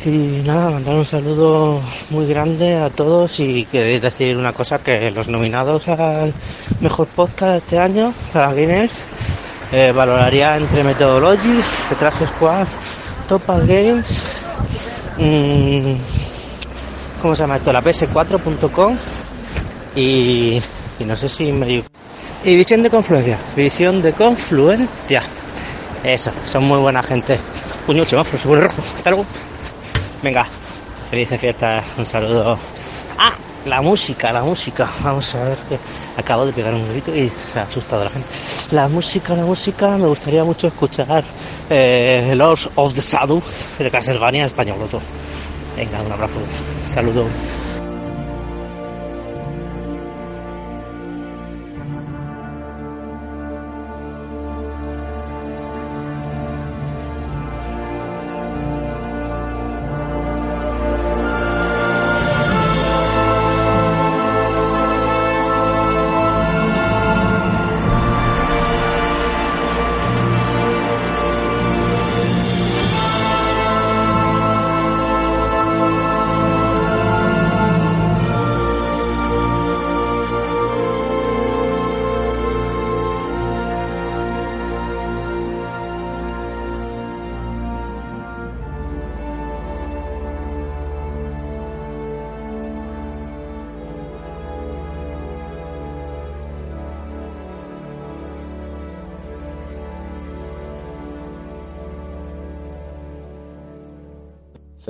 Y 0.04 0.42
nada, 0.44 0.72
mandar 0.72 0.96
un 0.96 1.06
saludo 1.06 1.80
muy 2.10 2.26
grande 2.26 2.76
a 2.76 2.90
todos 2.90 3.40
y 3.40 3.66
queréis 3.66 4.02
decir 4.02 4.36
una 4.36 4.52
cosa, 4.52 4.80
que 4.80 5.12
los 5.12 5.28
nominados 5.28 5.88
al 5.90 6.34
mejor 6.80 7.06
podcast 7.06 7.52
de 7.52 7.58
este 7.60 7.78
año, 7.78 8.12
para 8.34 8.52
Guinness, 8.56 8.94
eh, 9.72 9.92
valoraría 9.96 10.58
entre 10.58 10.84
Methodology, 10.84 11.62
Retras 11.92 12.20
Squad, 12.26 12.66
Topal 13.28 13.68
Games, 13.68 14.24
mmm, 15.20 15.94
¿cómo 17.22 17.36
se 17.36 17.44
llama 17.44 17.58
esto? 17.58 17.72
La 17.72 17.84
PS4.com 17.84 18.98
y, 19.96 20.60
y 21.00 21.04
no 21.06 21.16
sé 21.16 21.30
si 21.30 21.52
me... 21.52 21.84
Y 22.44 22.56
visión 22.56 22.82
de 22.82 22.90
confluencia, 22.90 23.38
visión 23.56 24.02
de 24.02 24.14
confluencia. 24.14 25.22
Eso, 26.04 26.32
son 26.46 26.64
muy 26.64 26.80
buena 26.80 27.04
gente. 27.04 27.38
Puño, 27.86 28.06
semáforo, 28.06 28.42
se 28.42 28.48
pone 28.48 28.62
rojo. 28.62 28.82
Hasta. 28.82 29.16
Venga, 30.22 30.46
felices 31.10 31.40
fiestas, 31.40 31.84
un 31.98 32.06
saludo. 32.06 32.58
Ah, 33.18 33.34
la 33.66 33.82
música, 33.82 34.32
la 34.32 34.42
música. 34.42 34.88
Vamos 35.02 35.34
a 35.36 35.44
ver 35.44 35.58
que 35.70 35.80
acabo 36.18 36.46
de 36.46 36.54
pegar 36.54 36.74
un 36.74 36.88
grito 36.90 37.16
y 37.16 37.32
se 37.52 37.60
ha 37.60 37.64
asustado 37.64 38.06
la 38.06 38.10
gente. 38.10 38.28
La 38.72 38.88
música, 38.88 39.36
la 39.36 39.44
música, 39.44 39.98
me 39.98 40.08
gustaría 40.08 40.44
mucho 40.44 40.68
escuchar 40.68 41.24
eh, 41.70 42.34
Lords 42.36 42.70
of 42.76 42.94
the 42.94 43.02
Shadow 43.02 43.42
de 43.78 43.92
Castlevania 43.92 44.46
español. 44.46 44.78
Venga, 45.76 46.02
un 46.02 46.12
abrazo. 46.12 46.36
Saludo. 46.94 47.26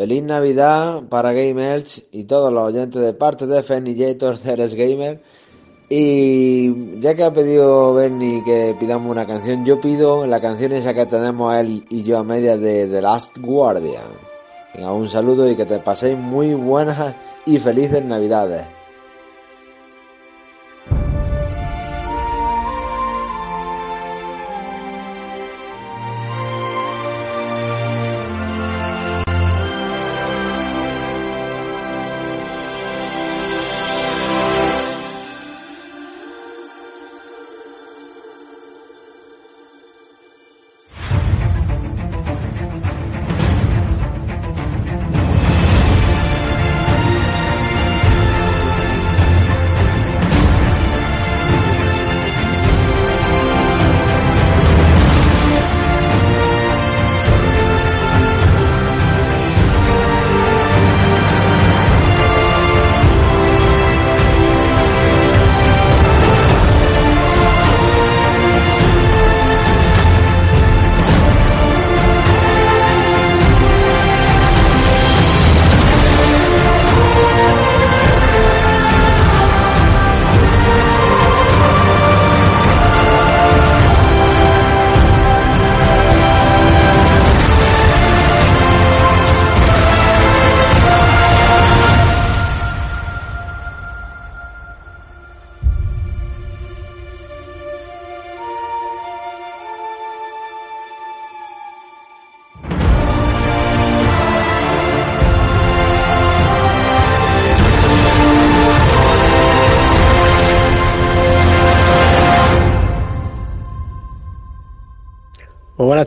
Feliz 0.09 0.23
Navidad 0.23 1.03
para 1.07 1.33
Game 1.33 1.75
Elch 1.75 2.01
y 2.11 2.23
todos 2.23 2.51
los 2.51 2.63
oyentes 2.63 2.99
de 2.99 3.13
parte 3.13 3.45
de 3.45 3.61
Fenillator 3.61 4.37
Ceres 4.37 4.73
Gamer. 4.73 5.21
Y 5.87 6.99
ya 6.99 7.13
que 7.13 7.23
ha 7.23 7.31
pedido 7.31 7.93
Bernie 7.93 8.43
que 8.43 8.75
pidamos 8.79 9.11
una 9.11 9.27
canción, 9.27 9.65
yo 9.65 9.79
pido 9.79 10.25
la 10.25 10.41
canción 10.41 10.71
esa 10.71 10.95
que 10.95 11.05
tenemos 11.05 11.53
él 11.53 11.85
y 11.91 12.01
yo 12.01 12.17
a 12.17 12.23
media 12.23 12.57
de 12.57 12.87
The 12.87 13.03
Last 13.03 13.37
Guardian. 13.37 14.01
Venga, 14.73 14.91
un 14.93 15.07
saludo 15.09 15.47
y 15.47 15.55
que 15.55 15.67
te 15.67 15.77
paséis 15.77 16.17
muy 16.17 16.55
buenas 16.55 17.15
y 17.45 17.59
felices 17.59 18.03
Navidades. 18.03 18.78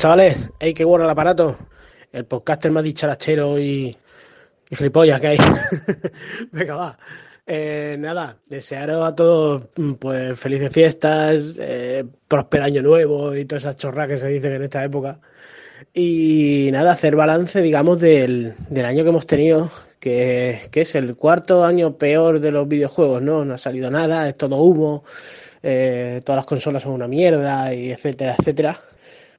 Chavales. 0.02 0.50
¡Ey, 0.58 0.74
qué 0.74 0.84
bueno 0.84 1.04
el 1.04 1.10
aparato! 1.12 1.56
El 2.10 2.24
podcaster 2.24 2.72
más 2.72 2.82
dicharachero 2.82 3.56
y, 3.60 3.96
y 4.68 4.76
gilipollas 4.76 5.20
que 5.20 5.26
hay. 5.28 5.38
Venga, 6.50 6.74
va. 6.74 6.98
Eh, 7.46 7.94
nada, 8.00 8.36
desearos 8.46 9.04
a 9.04 9.14
todos 9.14 9.62
mm, 9.76 9.92
pues 9.92 10.40
felices 10.40 10.72
fiestas, 10.72 11.56
eh, 11.60 12.04
próspero 12.26 12.64
año 12.64 12.82
nuevo 12.82 13.36
y 13.36 13.44
todas 13.44 13.62
esas 13.62 13.76
chorras 13.76 14.08
que 14.08 14.16
se 14.16 14.26
dicen 14.26 14.52
en 14.54 14.64
esta 14.64 14.82
época. 14.82 15.20
Y 15.94 16.70
nada, 16.72 16.92
hacer 16.94 17.14
balance, 17.14 17.62
digamos, 17.62 18.00
del, 18.00 18.56
año 18.84 19.04
que 19.04 19.10
hemos 19.10 19.26
tenido, 19.28 19.70
que, 20.00 20.62
que 20.72 20.80
es 20.80 20.96
el 20.96 21.14
cuarto 21.14 21.64
año 21.64 21.96
peor 21.96 22.40
de 22.40 22.50
los 22.50 22.66
videojuegos, 22.66 23.22
¿no? 23.22 23.44
No 23.44 23.54
ha 23.54 23.58
salido 23.58 23.88
nada, 23.88 24.28
es 24.28 24.36
todo 24.36 24.56
humo, 24.56 25.04
eh, 25.62 26.20
todas 26.24 26.38
las 26.38 26.46
consolas 26.46 26.82
son 26.82 26.90
una 26.90 27.06
mierda, 27.06 27.72
y 27.72 27.92
etcétera, 27.92 28.34
etcétera. 28.36 28.80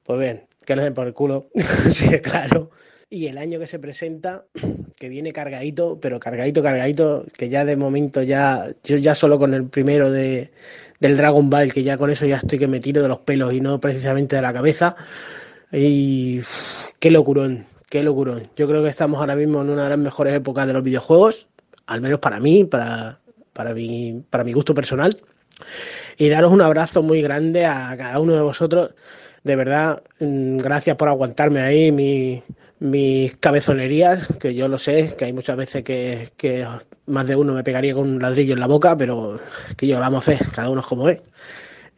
Pues 0.04 0.20
bien, 0.20 0.46
que 0.64 0.76
nos 0.76 0.84
den 0.84 0.94
por 0.94 1.06
el 1.06 1.14
culo, 1.14 1.48
sí, 1.90 2.08
claro. 2.20 2.70
Y 3.10 3.26
el 3.26 3.38
año 3.38 3.58
que 3.60 3.66
se 3.66 3.78
presenta, 3.78 4.44
que 4.96 5.08
viene 5.08 5.32
cargadito, 5.32 5.98
pero 6.00 6.18
cargadito, 6.18 6.62
cargadito, 6.62 7.26
que 7.36 7.48
ya 7.48 7.64
de 7.64 7.76
momento 7.76 8.22
ya, 8.22 8.70
yo 8.82 8.96
ya 8.96 9.14
solo 9.14 9.38
con 9.38 9.54
el 9.54 9.68
primero 9.68 10.10
de, 10.10 10.50
del 11.00 11.16
Dragon 11.16 11.48
Ball, 11.50 11.72
que 11.72 11.82
ya 11.82 11.96
con 11.96 12.10
eso 12.10 12.26
ya 12.26 12.38
estoy 12.38 12.58
que 12.58 12.68
me 12.68 12.80
tiro 12.80 13.02
de 13.02 13.08
los 13.08 13.18
pelos 13.20 13.52
y 13.52 13.60
no 13.60 13.80
precisamente 13.80 14.36
de 14.36 14.42
la 14.42 14.52
cabeza. 14.52 14.96
Y 15.70 16.40
qué 16.98 17.10
locurón, 17.10 17.66
qué 17.88 18.02
locurón. 18.02 18.48
Yo 18.56 18.66
creo 18.66 18.82
que 18.82 18.88
estamos 18.88 19.20
ahora 19.20 19.36
mismo 19.36 19.62
en 19.62 19.70
una 19.70 19.84
de 19.84 19.90
las 19.90 19.98
mejores 19.98 20.34
épocas 20.34 20.66
de 20.66 20.72
los 20.72 20.82
videojuegos, 20.82 21.48
al 21.86 22.00
menos 22.00 22.20
para 22.20 22.40
mí, 22.40 22.64
para, 22.64 23.20
para, 23.52 23.74
mi, 23.74 24.24
para 24.30 24.44
mi 24.44 24.52
gusto 24.52 24.74
personal. 24.74 25.16
Y 26.16 26.28
daros 26.28 26.52
un 26.52 26.60
abrazo 26.60 27.02
muy 27.02 27.22
grande 27.22 27.66
a 27.66 27.94
cada 27.96 28.18
uno 28.18 28.34
de 28.34 28.40
vosotros. 28.40 28.94
De 29.44 29.56
verdad, 29.56 30.02
mm, 30.20 30.56
gracias 30.56 30.96
por 30.96 31.08
aguantarme 31.08 31.60
ahí 31.60 31.92
mi, 31.92 32.42
mis 32.80 33.36
cabezonerías, 33.36 34.26
que 34.40 34.54
yo 34.54 34.68
lo 34.68 34.78
sé, 34.78 35.14
que 35.16 35.26
hay 35.26 35.32
muchas 35.32 35.56
veces 35.56 35.84
que, 35.84 36.30
que 36.36 36.66
más 37.06 37.26
de 37.26 37.36
uno 37.36 37.52
me 37.52 37.62
pegaría 37.62 37.94
con 37.94 38.08
un 38.08 38.22
ladrillo 38.22 38.54
en 38.54 38.60
la 38.60 38.66
boca, 38.66 38.96
pero 38.96 39.38
que 39.76 39.86
yo 39.86 39.96
lo 39.96 40.00
vamos 40.00 40.26
a 40.28 40.32
hacer, 40.32 40.48
cada 40.50 40.70
uno 40.70 40.80
es 40.80 40.86
como 40.86 41.08
es. 41.08 41.20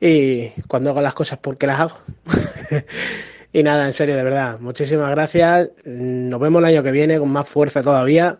Y 0.00 0.50
cuando 0.68 0.90
hago 0.90 1.00
las 1.00 1.14
cosas, 1.14 1.38
porque 1.38 1.66
las 1.66 1.80
hago? 1.80 1.98
y 3.56 3.62
nada, 3.62 3.86
en 3.86 3.94
serio, 3.94 4.16
de 4.16 4.22
verdad, 4.22 4.60
muchísimas 4.60 5.10
gracias. 5.12 5.70
Nos 5.86 6.38
vemos 6.38 6.58
el 6.58 6.66
año 6.66 6.82
que 6.82 6.90
viene 6.90 7.18
con 7.18 7.30
más 7.30 7.48
fuerza 7.48 7.82
todavía. 7.82 8.36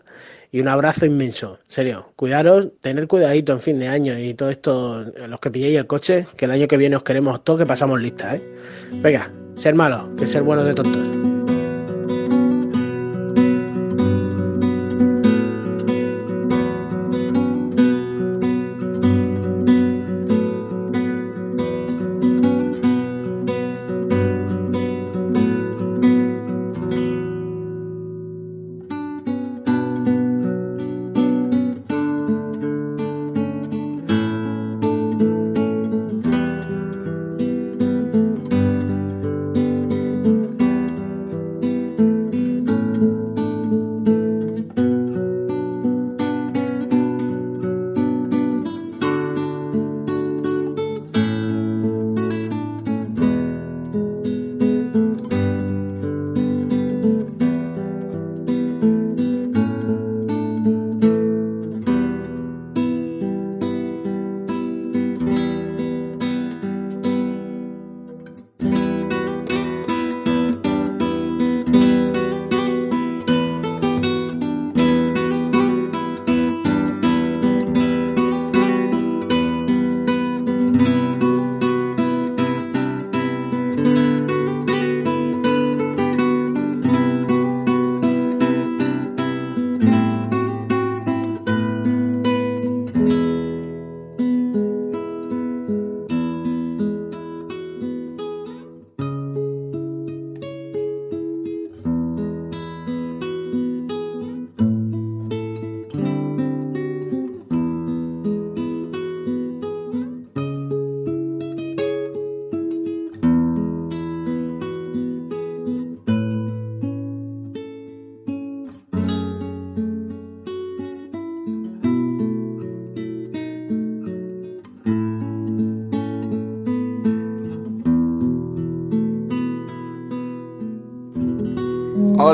Y 0.51 0.61
un 0.61 0.67
abrazo 0.67 1.07
inmenso, 1.07 1.57
en 1.63 1.71
serio. 1.71 2.11
Cuidaros, 2.15 2.67
tener 2.81 3.07
cuidadito 3.07 3.51
en 3.51 3.59
fin 3.59 3.79
de 3.79 3.87
año 3.87 4.15
y 4.15 4.35
todo 4.35 4.51
esto, 4.51 5.05
los 5.27 5.39
que 5.39 5.49
pilléis 5.49 5.75
el 5.75 5.87
coche, 5.87 6.27
que 6.37 6.45
el 6.45 6.51
año 6.51 6.67
que 6.67 6.77
viene 6.77 6.97
os 6.97 7.03
queremos 7.03 7.43
todos 7.43 7.61
que 7.61 7.65
pasamos 7.65 7.99
listas, 7.99 8.35
¿eh? 8.35 8.47
Venga, 9.01 9.31
ser 9.55 9.73
malos, 9.73 10.07
que 10.19 10.27
ser 10.27 10.43
buenos 10.43 10.65
de 10.65 10.75
tontos. 10.75 11.36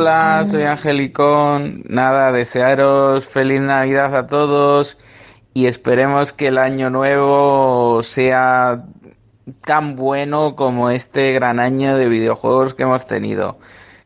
Hola, 0.04 0.44
soy 0.52 0.64
Angelicón. 0.64 1.84
Nada, 1.88 2.34
desearos 2.34 3.26
feliz 3.26 3.62
Navidad 3.62 4.14
a 4.18 4.28
todos 4.28 4.98
y 5.54 5.68
esperemos 5.68 6.34
que 6.34 6.48
el 6.48 6.58
año 6.58 6.90
nuevo 6.90 8.04
sea 8.04 8.84
tan 9.66 9.96
bueno 9.96 10.58
como 10.58 10.90
este 10.90 11.32
gran 11.32 11.62
año 11.62 11.96
de 11.96 12.10
videojuegos 12.10 12.74
que 12.74 12.84
hemos 12.84 13.08
tenido. 13.08 13.60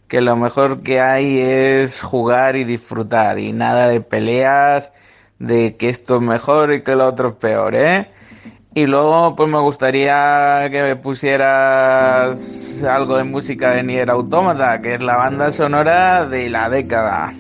Que 0.08 0.22
lo 0.22 0.36
mejor 0.36 0.84
que 0.84 1.02
hay 1.02 1.40
es 1.40 2.00
jugar 2.00 2.58
y 2.58 2.64
disfrutar 2.64 3.40
y 3.40 3.52
nada 3.52 3.88
de 3.88 4.00
peleas, 4.00 4.92
de 5.40 5.78
que 5.78 5.90
esto 5.90 6.18
es 6.18 6.22
mejor 6.22 6.74
y 6.74 6.84
que 6.84 6.96
lo 6.96 7.08
otro 7.08 7.30
es 7.30 7.36
peor, 7.38 7.74
¿eh? 7.74 8.12
Y 8.76 8.86
luego 8.86 9.36
pues 9.36 9.50
me 9.50 9.60
gustaría 9.62 10.68
que 10.70 10.84
me 10.84 10.96
pusieras 10.96 12.57
algo 12.84 13.18
de 13.18 13.24
música 13.24 13.72
de 13.72 13.84
Nier 13.84 14.10
Automata, 14.10 14.82
que 14.82 14.96
es 14.96 15.02
la 15.02 15.18
banda 15.18 15.52
sonora 15.52 16.26
de 16.26 16.50
la 16.50 16.70
década. 16.70 17.34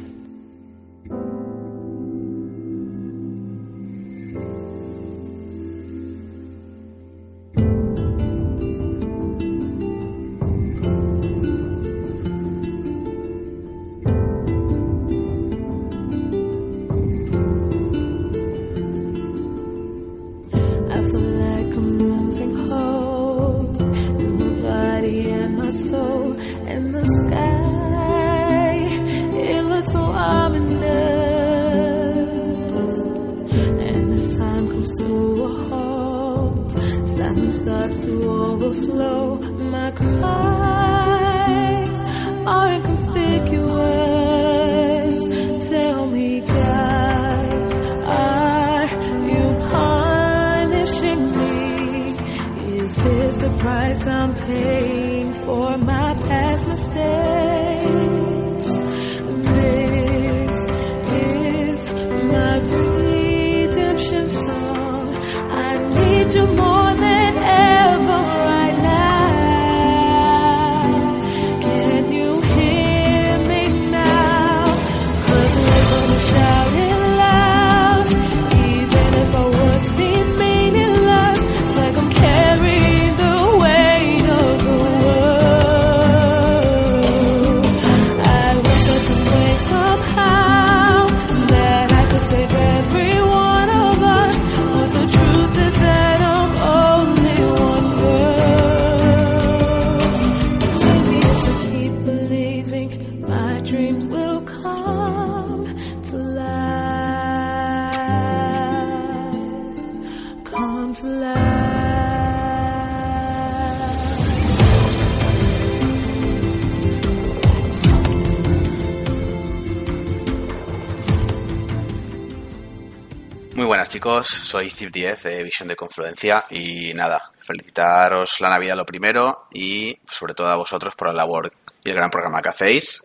Soy 124.23 124.67
Zip10 124.67 125.21
de 125.21 125.43
Visión 125.43 125.67
de 125.67 125.75
Confluencia 125.75 126.45
y 126.49 126.93
nada, 126.93 127.31
felicitaros 127.39 128.39
la 128.39 128.49
Navidad 128.49 128.75
lo 128.75 128.85
primero 128.85 129.47
y 129.53 129.97
sobre 130.09 130.33
todo 130.33 130.47
a 130.47 130.55
vosotros 130.55 130.95
por 130.95 131.07
la 131.07 131.13
labor 131.13 131.51
y 131.83 131.89
el 131.89 131.95
gran 131.95 132.09
programa 132.09 132.41
que 132.41 132.49
hacéis. 132.49 133.03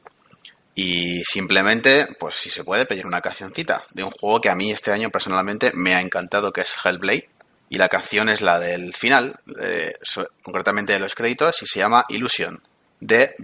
Y 0.74 1.22
simplemente, 1.24 2.08
pues 2.18 2.36
si 2.36 2.50
se 2.50 2.64
puede, 2.64 2.86
pedir 2.86 3.06
una 3.06 3.20
cancioncita 3.20 3.84
de 3.90 4.04
un 4.04 4.10
juego 4.10 4.40
que 4.40 4.48
a 4.48 4.54
mí 4.54 4.72
este 4.72 4.90
año 4.90 5.10
personalmente 5.10 5.72
me 5.74 5.94
ha 5.94 6.00
encantado 6.00 6.52
que 6.52 6.62
es 6.62 6.74
Hellblade 6.82 7.28
y 7.68 7.76
la 7.76 7.88
canción 7.88 8.28
es 8.28 8.40
la 8.40 8.58
del 8.58 8.94
final, 8.94 9.38
eh, 9.60 9.94
concretamente 10.42 10.92
de 10.92 10.98
los 10.98 11.14
créditos 11.14 11.62
y 11.62 11.66
se 11.66 11.80
llama 11.80 12.04
Illusion 12.08 12.60
de 13.00 13.34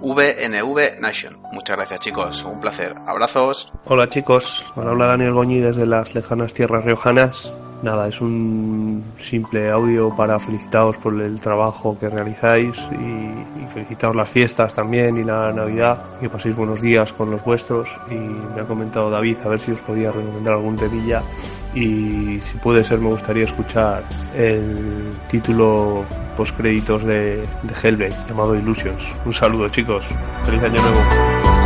BVNV 0.00 1.00
Nation. 1.00 1.38
Muchas 1.52 1.76
gracias 1.76 2.00
chicos, 2.00 2.44
un 2.44 2.60
placer. 2.60 2.94
Abrazos. 3.06 3.72
Hola 3.84 4.08
chicos, 4.08 4.64
ahora 4.74 4.90
habla 4.90 5.06
Daniel 5.06 5.32
Goñi 5.32 5.60
desde 5.60 5.86
las 5.86 6.14
lejanas 6.14 6.54
tierras 6.54 6.84
riojanas. 6.84 7.52
Nada, 7.82 8.08
es 8.08 8.20
un 8.20 9.04
simple 9.18 9.70
audio 9.70 10.14
para 10.16 10.38
felicitaros 10.40 10.96
por 10.96 11.20
el 11.20 11.38
trabajo 11.40 11.96
que 11.98 12.08
realizáis 12.08 12.88
y, 12.90 13.62
y 13.62 13.66
felicitaros 13.68 14.16
las 14.16 14.28
fiestas 14.28 14.72
también 14.74 15.18
y 15.18 15.24
la 15.24 15.52
Navidad, 15.52 16.18
que 16.18 16.28
paséis 16.28 16.56
buenos 16.56 16.80
días 16.80 17.12
con 17.12 17.30
los 17.30 17.44
vuestros 17.44 17.88
y 18.10 18.14
me 18.14 18.62
ha 18.62 18.64
comentado 18.64 19.10
David 19.10 19.36
a 19.44 19.48
ver 19.48 19.60
si 19.60 19.72
os 19.72 19.82
podía 19.82 20.10
recomendar 20.10 20.54
algún 20.54 20.76
temilla 20.76 21.22
y 21.74 22.40
si 22.40 22.56
puede 22.62 22.82
ser 22.82 22.98
me 22.98 23.10
gustaría 23.10 23.44
escuchar 23.44 24.02
el 24.34 25.10
título 25.28 26.04
post 26.36 26.56
créditos 26.56 27.04
de, 27.04 27.42
de 27.42 27.74
Hellblade 27.82 28.16
llamado 28.28 28.54
Illusions. 28.54 29.02
Un 29.24 29.32
saludo 29.32 29.68
chicos, 29.68 30.06
feliz 30.44 30.62
año 30.62 30.80
nuevo. 30.82 31.65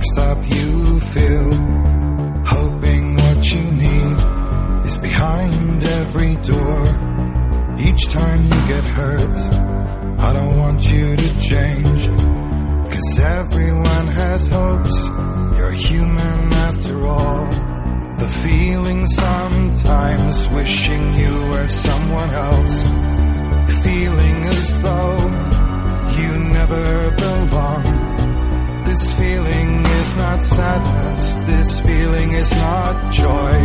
Mixed 0.00 0.18
up 0.18 0.38
you 0.56 1.00
feel. 1.00 1.52
Hoping 2.56 3.16
what 3.16 3.52
you 3.52 3.62
need 3.84 4.16
is 4.86 4.96
behind 4.96 5.84
every 5.84 6.36
door. 6.36 6.82
Each 7.78 8.08
time 8.08 8.42
you 8.44 8.58
get 8.72 8.84
hurt, 8.98 9.36
I 10.18 10.32
don't 10.32 10.56
want 10.56 10.80
you 10.90 11.16
to 11.16 11.40
change. 11.40 12.02
Cause 12.92 13.18
everyone 13.18 14.06
has 14.22 14.48
hopes. 14.48 14.96
You're 15.56 15.72
human 15.72 16.38
after 16.68 16.96
all. 17.04 17.44
The 18.22 18.30
feeling 18.44 19.06
sometimes 19.06 20.48
wishing 20.48 21.04
you 21.20 21.34
were 21.50 21.68
someone 21.68 22.30
else. 22.30 22.88
Feeling 23.84 24.38
as 24.46 24.80
though 24.82 25.18
you 26.18 26.30
never 26.56 27.10
belong. 27.22 28.00
This 28.90 29.14
feeling 29.14 29.39
not 30.20 30.42
sadness, 30.42 31.34
this 31.50 31.80
feeling 31.80 32.32
is 32.32 32.50
not 32.52 33.12
joy. 33.12 33.56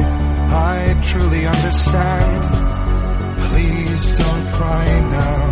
I 0.72 0.78
truly 1.10 1.44
understand. 1.46 2.42
Please 3.48 4.04
don't 4.18 4.48
cry 4.58 4.88
now. 5.20 5.44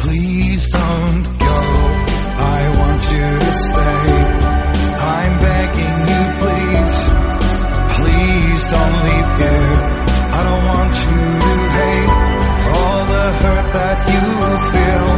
Please 0.00 0.62
don't 0.72 1.24
go. 1.48 1.58
I 2.58 2.60
want 2.80 3.02
you 3.14 3.28
to 3.46 3.52
stay. 3.66 4.04
I'm 5.18 5.34
begging 5.48 5.98
you, 6.12 6.22
please. 6.42 6.96
Please 7.98 8.60
don't 8.74 8.96
leave 9.06 9.30
here. 9.42 9.74
I 10.38 10.40
don't 10.48 10.64
want 10.72 10.94
you 11.06 11.20
to 11.44 11.52
hate 11.76 12.12
for 12.60 12.70
all 12.80 13.02
the 13.12 13.26
hurt 13.42 13.68
that 13.78 13.98
you 14.12 14.24
feel. 14.72 15.08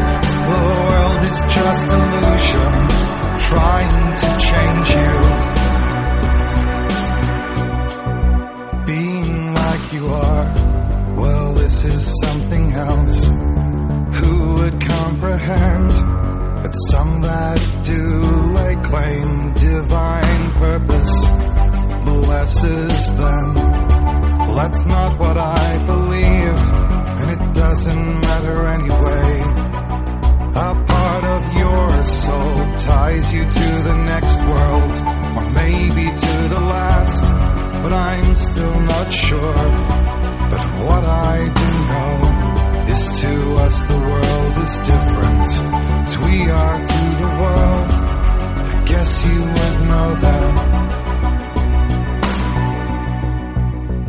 The 0.51 0.61
world 0.89 1.21
is 1.31 1.41
just 1.57 1.87
ocean 2.39 2.75
trying 3.51 4.05
to 4.23 4.29
change 4.49 4.89
you. 5.01 5.15
Being 8.87 9.55
like 9.55 9.85
you 9.93 10.07
are, 10.07 10.47
well, 11.17 11.55
this 11.55 11.85
is 11.85 12.01
something 12.23 12.73
else. 12.73 13.25
Who 14.19 14.55
would 14.55 14.81
comprehend? 14.81 15.93
But 16.63 16.73
some 16.91 17.23
that 17.23 17.61
do 17.83 18.03
lay 18.59 18.75
claim 18.91 19.55
divine 19.55 20.43
purpose 20.65 21.17
blesses 22.05 23.17
them. 23.17 23.55
Well, 24.45 24.57
that's 24.63 24.85
not 24.85 25.19
what 25.19 25.37
I 25.37 25.69
believe, 25.93 26.61
and 27.21 27.29
it 27.37 27.55
doesn't 27.55 28.21
matter 28.21 28.67
anyway. 28.79 29.28
Soul 33.09 33.21
ties 33.21 33.33
you 33.33 33.45
to 33.45 33.83
the 33.83 33.95
next 34.05 34.39
world, 34.39 34.93
or 35.37 35.51
maybe 35.51 36.05
to 36.05 36.49
the 36.49 36.61
last, 36.61 37.23
but 37.83 37.93
I'm 37.93 38.35
still 38.35 38.81
not 38.81 39.13
sure. 39.13 39.55
But 40.51 40.65
what 40.87 41.05
I 41.05 41.39
do 41.61 41.71
know 41.91 42.13
is 42.93 43.21
to 43.21 43.55
us 43.65 43.81
the 43.87 43.99
world 43.99 44.57
is 44.65 44.79
different, 44.79 45.51
as 46.05 46.19
we 46.19 46.51
are 46.51 46.79
to 46.79 47.03
the 47.23 47.31
world. 47.43 47.91
I 48.71 48.85
guess 48.85 49.27
you 49.27 49.41
would 49.43 49.79
know 49.91 50.15
that. 50.25 50.53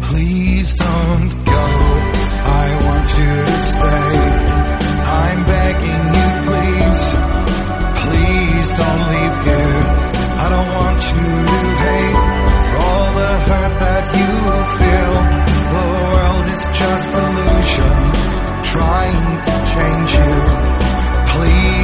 Please 0.02 0.76
don't 0.78 1.46
go. 1.46 1.66
I 2.62 2.68
want 2.86 3.08
you 3.20 3.46
to 3.46 3.60
stay. 3.60 4.18
I'm 5.22 5.46
begging 5.46 6.14
you. 6.14 6.19
Please 8.70 8.78
don't 8.78 9.04
leave 9.10 9.38
here. 9.46 9.82
I 10.38 10.48
don't 10.54 10.72
want 10.78 11.02
you 11.10 11.26
to 11.50 11.60
hate 11.82 12.20
for 12.70 12.82
all 12.86 13.08
the 13.20 13.32
hurt 13.50 13.74
that 13.82 14.06
you 14.20 14.30
feel. 14.78 15.14
The 15.74 15.86
world 16.14 16.46
is 16.54 16.64
just 16.78 17.10
illusion, 17.26 17.98
trying 18.70 19.26
to 19.48 19.54
change 19.74 20.12
you. 20.22 20.36
Please 21.34 21.79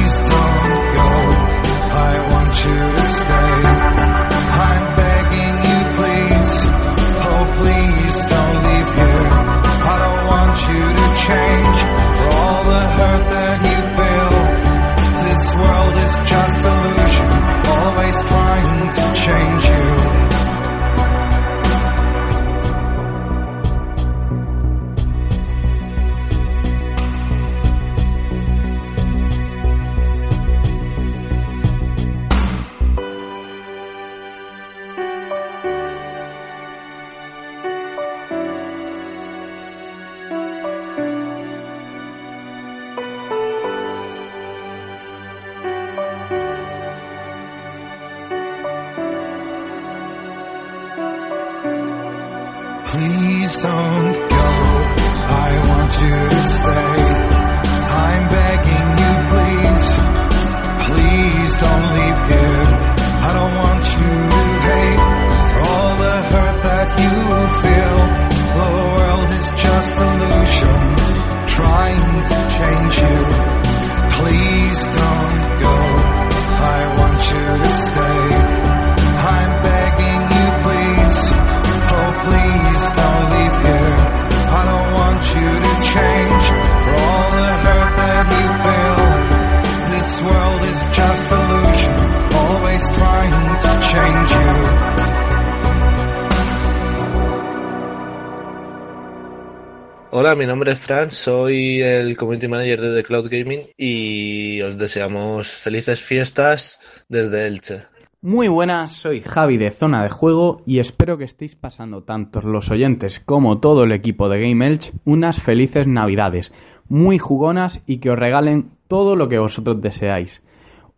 soy 101.10 101.80
el 101.82 102.16
Community 102.16 102.48
Manager 102.48 102.80
de 102.80 102.96
The 102.96 103.02
Cloud 103.04 103.28
Gaming 103.30 103.60
y 103.76 104.60
os 104.62 104.78
deseamos 104.78 105.48
felices 105.48 106.00
fiestas 106.00 106.80
desde 107.08 107.46
Elche. 107.46 107.82
Muy 108.22 108.48
buenas, 108.48 108.92
soy 108.92 109.20
Javi 109.20 109.56
de 109.56 109.70
Zona 109.70 110.02
de 110.02 110.08
Juego 110.08 110.62
y 110.66 110.80
espero 110.80 111.18
que 111.18 111.24
estéis 111.24 111.54
pasando 111.54 112.02
tanto 112.02 112.40
los 112.40 112.70
oyentes 112.70 113.20
como 113.20 113.60
todo 113.60 113.84
el 113.84 113.92
equipo 113.92 114.28
de 114.28 114.40
Game 114.40 114.66
Elch 114.66 114.92
unas 115.04 115.40
felices 115.40 115.86
navidades, 115.86 116.52
muy 116.88 117.18
jugonas 117.18 117.80
y 117.86 117.98
que 117.98 118.10
os 118.10 118.18
regalen 118.18 118.70
todo 118.88 119.16
lo 119.16 119.28
que 119.28 119.38
vosotros 119.38 119.80
deseáis. 119.80 120.42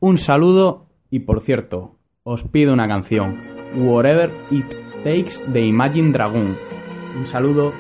Un 0.01 0.17
saludo 0.17 0.87
y 1.11 1.21
por 1.21 1.41
cierto, 1.41 1.97
os 2.23 2.43
pido 2.45 2.73
una 2.73 2.89
canción, 2.89 3.41
Whatever 3.77 4.31
It 4.51 4.67
Takes 5.05 5.51
de 5.53 5.67
Imagine 5.67 6.13
Dragon. 6.13 6.57
Un 7.19 7.27
saludo. 7.27 7.73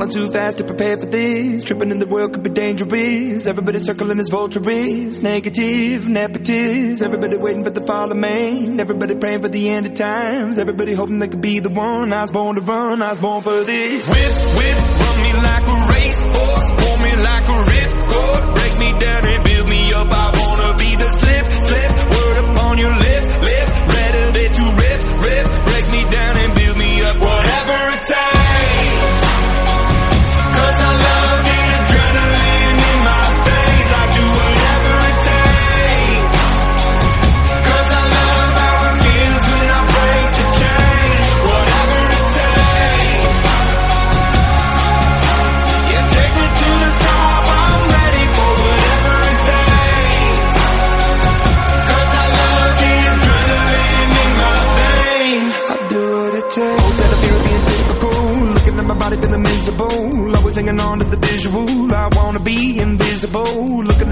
Falling 0.00 0.14
too 0.14 0.32
fast 0.32 0.56
to 0.56 0.64
prepare 0.64 0.98
for 0.98 1.04
this. 1.04 1.62
Tripping 1.62 1.90
in 1.90 1.98
the 1.98 2.06
world 2.06 2.32
could 2.32 2.42
be 2.42 2.48
dangerous. 2.48 3.46
Everybody 3.46 3.80
circling 3.80 4.18
as 4.18 4.30
vultures. 4.30 5.20
Negative, 5.20 6.04
nepotist. 6.04 7.02
Everybody 7.02 7.36
waiting 7.36 7.64
for 7.64 7.68
the 7.68 7.82
fall 7.82 8.10
of 8.10 8.16
man. 8.16 8.80
Everybody 8.80 9.14
praying 9.16 9.42
for 9.42 9.50
the 9.50 9.68
end 9.68 9.84
of 9.84 9.94
times. 9.94 10.58
Everybody 10.58 10.94
hoping 10.94 11.18
they 11.18 11.28
could 11.28 11.42
be 11.42 11.58
the 11.58 11.68
one. 11.68 12.14
I 12.14 12.22
was 12.22 12.30
born 12.30 12.56
to 12.56 12.62
run. 12.62 13.02
I 13.02 13.10
was 13.10 13.18
born 13.18 13.42
for 13.42 13.62
this. 13.62 14.08
Whip, 14.08 14.56
whip, 14.56 14.78
run 14.78 15.16
me 15.20 15.32
like 15.34 15.68
a 15.68 15.78
racehorse. 15.92 16.70
Pull 16.80 16.96
me 17.04 17.12
like 17.20 17.46
a 17.46 17.58
ripcord. 17.68 18.54
Break 18.54 18.78
me 18.78 18.98
down 19.00 19.19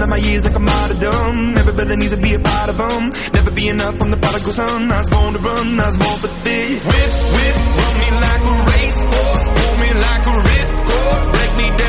my 0.09 0.17
years 0.17 0.43
like 0.45 0.55
I'm 0.55 0.67
out 0.67 0.91
of 0.91 0.99
dumb. 0.99 1.57
Everybody 1.57 1.95
needs 1.97 2.15
to 2.15 2.17
be 2.17 2.33
a 2.33 2.39
part 2.39 2.69
of 2.69 2.77
them. 2.77 3.09
Never 3.33 3.51
be 3.51 3.67
enough 3.69 3.97
from 3.97 4.11
the 4.11 4.17
prodigal 4.17 4.53
son. 4.53 4.91
I 4.91 4.97
was 4.99 5.09
born 5.09 5.33
to 5.33 5.39
run. 5.39 5.79
I 5.79 5.85
was 5.85 5.97
born 5.97 6.17
for 6.23 6.31
this. 6.45 6.85
Whip, 6.89 7.13
whip, 7.35 7.55
run 7.79 7.93
me 8.01 8.09
like 8.25 8.43
a 8.51 8.55
racehorse. 8.71 9.45
Pull 9.57 9.75
me 9.83 9.89
like 10.05 10.25
a 10.25 10.35
ripcord. 10.49 11.23
Break 11.33 11.51
me 11.59 11.67
down 11.77 11.88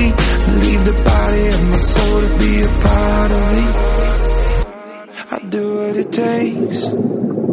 happily. 0.00 0.60
Leave 0.60 0.84
the 0.84 1.02
body 1.04 1.46
of 1.48 1.68
my 1.68 1.76
soul 1.76 2.20
to 2.20 2.38
be 2.38 2.62
a 2.62 2.68
part 2.68 3.30
of 3.30 3.52
it. 3.58 3.90
I 5.32 5.38
do 5.48 5.76
what 5.76 5.96
it 5.96 6.12
takes. 6.12 7.49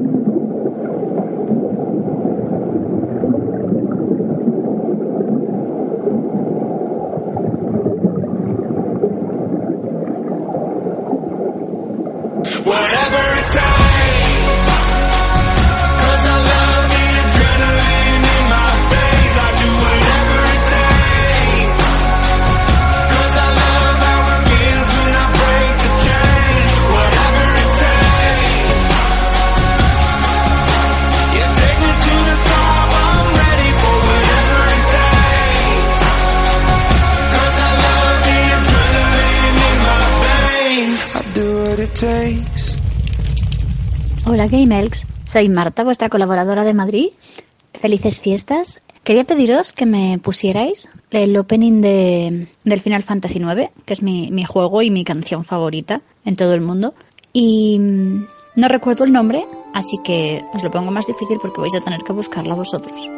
Hola 44.27 44.45
GameElks, 44.45 45.07
soy 45.25 45.49
Marta, 45.49 45.83
vuestra 45.83 46.09
colaboradora 46.09 46.63
de 46.63 46.75
Madrid. 46.75 47.07
Felices 47.73 48.21
fiestas. 48.21 48.81
Quería 49.03 49.23
pediros 49.23 49.73
que 49.73 49.87
me 49.87 50.19
pusierais 50.19 50.89
el 51.09 51.35
opening 51.35 51.81
de, 51.81 52.47
del 52.63 52.81
Final 52.81 53.01
Fantasy 53.01 53.39
IX, 53.39 53.71
que 53.83 53.93
es 53.93 54.03
mi, 54.03 54.29
mi 54.29 54.43
juego 54.43 54.83
y 54.83 54.91
mi 54.91 55.03
canción 55.03 55.43
favorita 55.43 56.01
en 56.23 56.35
todo 56.35 56.53
el 56.53 56.61
mundo. 56.61 56.93
Y 57.33 57.79
mm, 57.79 58.25
no 58.57 58.67
recuerdo 58.67 59.03
el 59.03 59.11
nombre, 59.11 59.47
así 59.73 59.97
que 60.03 60.43
os 60.53 60.63
lo 60.63 60.69
pongo 60.69 60.91
más 60.91 61.07
difícil 61.07 61.39
porque 61.41 61.61
vais 61.61 61.73
a 61.73 61.81
tener 61.81 62.01
que 62.01 62.13
buscarla 62.13 62.53
vosotros. 62.53 63.09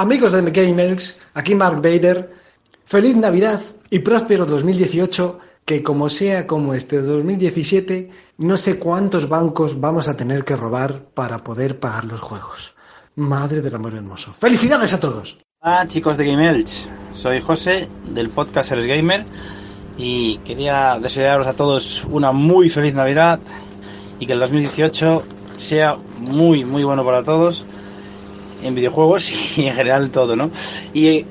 Amigos 0.00 0.32
de 0.32 0.40
GameElks, 0.40 1.18
aquí 1.34 1.54
Mark 1.54 1.82
Bader. 1.82 2.32
Feliz 2.86 3.16
Navidad 3.16 3.60
y 3.90 3.98
próspero 3.98 4.46
2018, 4.46 5.38
que 5.66 5.82
como 5.82 6.08
sea 6.08 6.46
como 6.46 6.72
este 6.72 7.02
2017, 7.02 8.08
no 8.38 8.56
sé 8.56 8.78
cuántos 8.78 9.28
bancos 9.28 9.78
vamos 9.78 10.08
a 10.08 10.16
tener 10.16 10.42
que 10.42 10.56
robar 10.56 11.02
para 11.12 11.36
poder 11.40 11.78
pagar 11.78 12.06
los 12.06 12.18
juegos. 12.18 12.74
Madre 13.16 13.60
del 13.60 13.74
amor 13.74 13.92
hermoso. 13.92 14.32
¡Felicidades 14.32 14.94
a 14.94 15.00
todos! 15.00 15.36
Hola 15.60 15.86
chicos 15.86 16.16
de 16.16 16.24
Game 16.24 16.48
Elch, 16.48 16.88
soy 17.12 17.42
José 17.42 17.86
del 18.06 18.30
podcast 18.30 18.72
Eres 18.72 18.86
Gamer 18.86 19.26
y 19.98 20.38
quería 20.38 20.98
desearos 20.98 21.46
a 21.46 21.52
todos 21.52 22.06
una 22.08 22.32
muy 22.32 22.70
feliz 22.70 22.94
Navidad 22.94 23.38
y 24.18 24.24
que 24.24 24.32
el 24.32 24.40
2018 24.40 25.22
sea 25.58 25.98
muy 26.20 26.64
muy 26.64 26.84
bueno 26.84 27.04
para 27.04 27.22
todos 27.22 27.66
en 28.62 28.74
videojuegos 28.74 29.58
y 29.58 29.66
en 29.66 29.74
general 29.74 30.10
todo, 30.10 30.36
¿no? 30.36 30.50
Y 30.92 31.06
eh, 31.08 31.26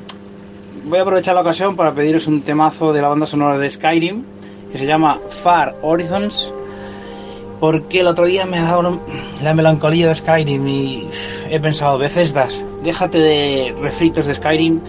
voy 0.85 0.99
a 0.99 1.01
aprovechar 1.01 1.35
la 1.35 1.41
ocasión 1.41 1.75
para 1.75 1.93
pediros 1.93 2.27
un 2.27 2.41
temazo 2.41 2.93
de 2.93 3.01
la 3.01 3.09
banda 3.09 3.25
sonora 3.25 3.57
de 3.57 3.69
Skyrim 3.69 4.23
que 4.71 4.77
se 4.77 4.85
llama 4.85 5.19
Far 5.29 5.75
Horizons 5.81 6.53
porque 7.59 7.99
el 7.99 8.07
otro 8.07 8.25
día 8.25 8.45
me 8.45 8.57
ha 8.57 8.63
dado 8.63 8.99
la 9.43 9.53
melancolía 9.53 10.07
de 10.07 10.15
Skyrim 10.15 10.67
y 10.67 11.07
he 11.49 11.59
pensado, 11.59 11.97
Bethesdas, 11.97 12.63
déjate 12.83 13.17
de 13.19 13.75
refritos 13.81 14.25
de 14.27 14.35
Skyrim 14.35 14.79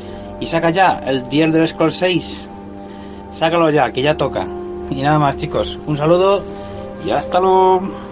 y 0.41 0.47
saca 0.47 0.71
ya 0.71 1.01
el 1.07 1.23
The 1.25 1.43
Elder 1.43 1.67
Scrolls 1.67 1.97
6. 1.97 2.47
Sácalo 3.31 3.71
ya, 3.71 3.93
que 3.93 4.03
ya 4.03 4.17
toca. 4.17 4.47
Y 4.91 5.03
nada 5.03 5.19
más, 5.19 5.37
chicos. 5.37 5.79
Un 5.87 5.97
saludo 5.97 6.43
y 7.05 7.11
hasta 7.11 7.41
luego. 7.41 8.10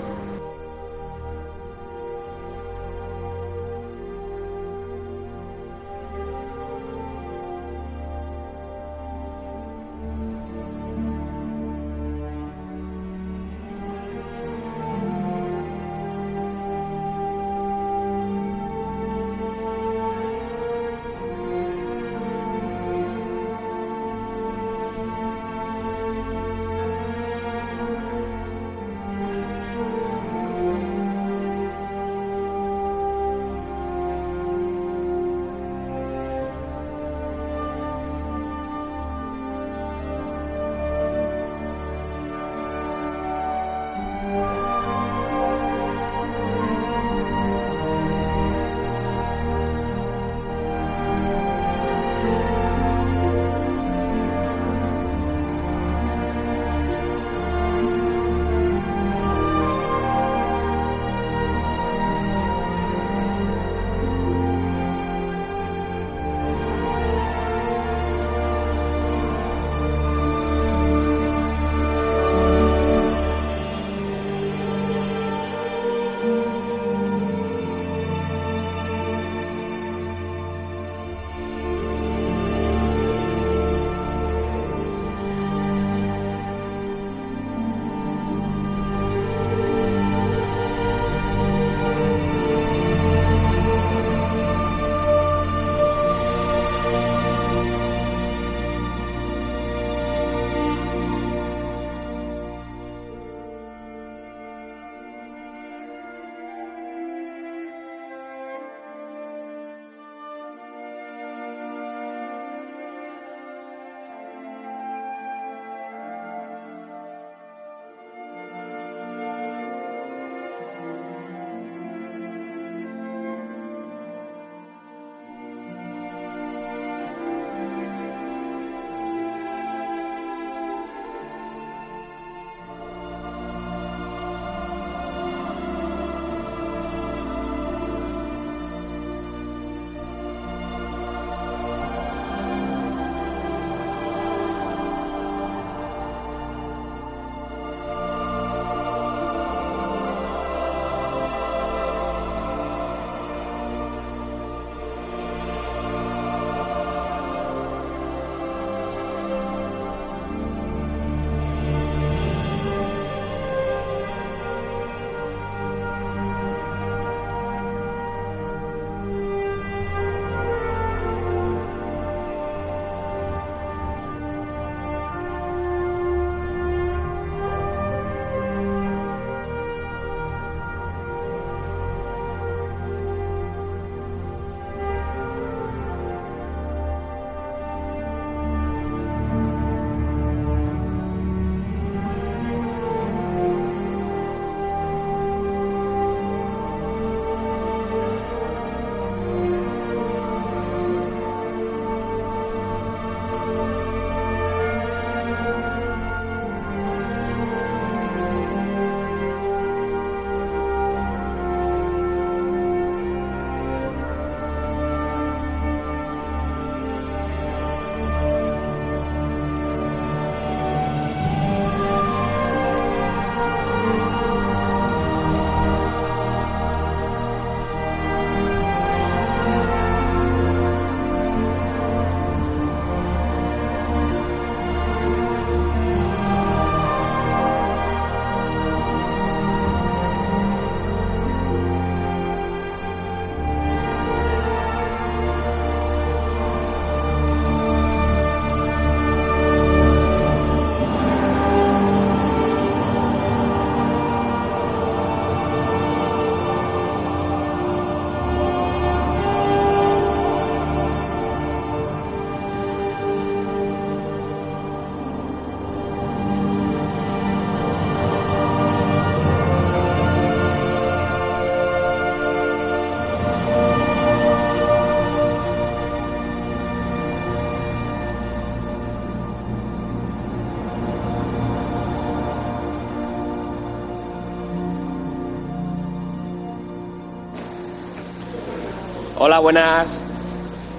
Hola, 289.21 289.41
buenas. 289.41 290.01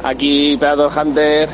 Aquí 0.02 0.56
Predator 0.56 0.90
Hunter. 0.98 1.50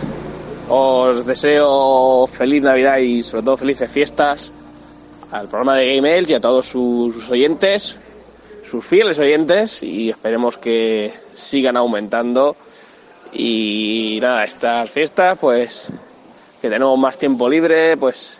Os 0.69 1.25
deseo 1.25 2.27
feliz 2.27 2.61
Navidad 2.61 2.97
y 2.97 3.23
sobre 3.23 3.41
todo 3.41 3.57
felices 3.57 3.89
fiestas 3.89 4.51
al 5.31 5.47
programa 5.47 5.77
de 5.77 5.95
Game 5.95 6.15
Elch 6.15 6.29
y 6.29 6.33
a 6.35 6.39
todos 6.39 6.67
sus 6.67 7.27
oyentes, 7.31 7.97
sus 8.63 8.85
fieles 8.85 9.17
oyentes 9.17 9.81
y 9.81 10.11
esperemos 10.11 10.59
que 10.59 11.11
sigan 11.33 11.75
aumentando. 11.75 12.55
Y 13.33 14.19
nada, 14.21 14.43
estas 14.43 14.87
fiestas 14.91 15.39
pues 15.39 15.87
que 16.61 16.69
tenemos 16.69 16.99
más 16.99 17.17
tiempo 17.17 17.49
libre, 17.49 17.97
pues 17.97 18.37